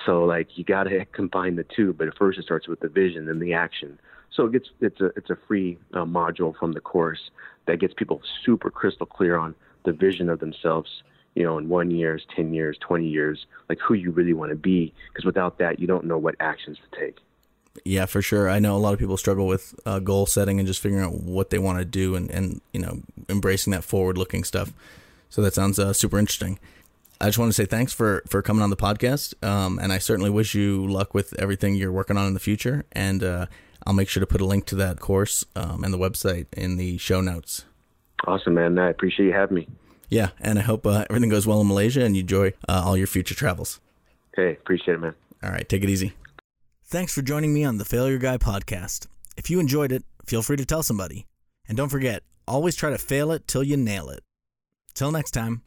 So 0.06 0.26
like 0.26 0.58
you 0.58 0.64
got 0.64 0.84
to 0.84 1.06
combine 1.14 1.56
the 1.56 1.66
two, 1.76 1.94
but 1.94 2.16
first 2.18 2.40
it 2.40 2.46
starts 2.46 2.68
with 2.68 2.80
the 2.80 2.90
vision, 2.90 3.26
then 3.26 3.40
the 3.40 3.54
action. 3.54 4.00
So 4.32 4.46
it 4.46 4.54
gets 4.54 4.70
it's 4.82 5.02
a 5.02 5.12
it's 5.16 5.30
a 5.30 5.38
free 5.48 5.78
uh, 5.94 6.06
module 6.06 6.58
from 6.58 6.74
the 6.74 6.80
course 6.80 7.30
that 7.68 7.80
gets 7.80 7.94
people 7.94 8.22
super 8.44 8.70
crystal 8.70 9.06
clear 9.06 9.38
on 9.38 9.56
the 9.86 9.94
vision 9.94 10.30
of 10.30 10.40
themselves. 10.40 10.90
You 11.36 11.44
know, 11.44 11.58
in 11.58 11.68
one 11.68 11.92
years, 11.92 12.26
ten 12.36 12.54
years, 12.54 12.78
twenty 12.80 13.08
years, 13.08 13.46
like 13.70 13.80
who 13.80 13.94
you 13.94 14.12
really 14.12 14.34
want 14.34 14.52
to 14.52 14.56
be. 14.56 14.94
Because 15.10 15.26
without 15.26 15.58
that, 15.58 15.80
you 15.80 15.88
don't 15.88 16.06
know 16.06 16.18
what 16.18 16.36
actions 16.40 16.78
to 16.78 17.00
take. 17.00 17.18
Yeah, 17.84 18.06
for 18.06 18.22
sure. 18.22 18.50
I 18.50 18.60
know 18.60 18.76
a 18.76 18.78
lot 18.78 18.94
of 18.94 19.00
people 19.00 19.18
struggle 19.18 19.48
with 19.48 19.74
uh, 19.86 20.00
goal 20.00 20.26
setting 20.26 20.60
and 20.60 20.68
just 20.68 20.80
figuring 20.80 21.04
out 21.04 21.22
what 21.22 21.50
they 21.50 21.58
want 21.58 21.80
to 21.80 21.86
do 21.86 22.16
and, 22.16 22.30
and 22.30 22.62
you 22.72 22.80
know 22.80 23.02
embracing 23.30 23.72
that 23.72 23.84
forward 23.84 24.18
looking 24.18 24.44
stuff. 24.44 24.72
So 25.30 25.42
that 25.42 25.56
sounds 25.56 25.80
uh, 25.80 25.94
super 25.94 26.20
interesting. 26.20 26.60
I 27.20 27.28
just 27.28 27.40
want 27.40 27.50
to 27.50 27.54
say 27.54 27.66
thanks 27.66 27.94
for 27.94 28.24
for 28.28 28.42
coming 28.42 28.62
on 28.62 28.70
the 28.70 28.76
podcast, 28.76 29.42
um, 29.44 29.80
and 29.80 29.92
I 29.92 29.98
certainly 29.98 30.30
wish 30.30 30.54
you 30.54 30.86
luck 30.86 31.14
with 31.14 31.34
everything 31.40 31.76
you're 31.76 31.92
working 31.92 32.18
on 32.18 32.28
in 32.28 32.34
the 32.34 32.40
future. 32.40 32.86
And 32.92 33.24
uh, 33.24 33.48
I'll 33.88 33.94
make 33.94 34.10
sure 34.10 34.22
to 34.22 34.28
put 34.28 34.42
a 34.42 34.46
link 34.46 34.66
to 34.68 34.76
that 34.76 35.00
course 35.00 35.46
um, 35.56 35.84
and 35.84 35.94
the 35.94 35.98
website 35.98 36.48
in 36.54 36.78
the 36.78 36.98
show 36.98 37.22
notes. 37.22 37.66
Awesome, 38.28 38.54
man. 38.54 38.78
I 38.78 38.90
appreciate 38.90 39.26
you 39.26 39.34
having 39.34 39.56
me. 39.56 39.68
Yeah, 40.14 40.30
and 40.40 40.60
I 40.60 40.62
hope 40.62 40.86
uh, 40.86 41.06
everything 41.10 41.30
goes 41.30 41.48
well 41.48 41.60
in 41.60 41.68
Malaysia 41.68 42.06
and 42.06 42.16
you 42.16 42.22
enjoy 42.22 42.54
uh, 42.70 42.84
all 42.86 42.96
your 42.96 43.08
future 43.08 43.34
travels. 43.34 43.80
Hey, 44.36 44.52
appreciate 44.52 44.94
it, 44.94 45.00
man. 45.00 45.16
All 45.42 45.50
right, 45.50 45.68
take 45.68 45.84
it 45.84 45.90
easy. 45.90 46.14
Thanks 46.86 47.16
for 47.16 47.24
joining 47.24 47.52
me 47.52 47.64
on 47.64 47.80
the 47.80 47.86
Failure 47.86 48.20
Guy 48.20 48.38
podcast. 48.38 49.08
If 49.38 49.50
you 49.50 49.60
enjoyed 49.60 49.92
it, 49.92 50.04
feel 50.24 50.44
free 50.44 50.58
to 50.58 50.68
tell 50.68 50.84
somebody. 50.84 51.26
And 51.68 51.76
don't 51.76 51.90
forget, 51.90 52.22
always 52.48 52.76
try 52.76 52.92
to 52.92 53.00
fail 53.00 53.32
it 53.32 53.48
till 53.48 53.64
you 53.64 53.76
nail 53.76 54.10
it. 54.10 54.22
Till 54.94 55.12
next 55.12 55.32
time. 55.32 55.64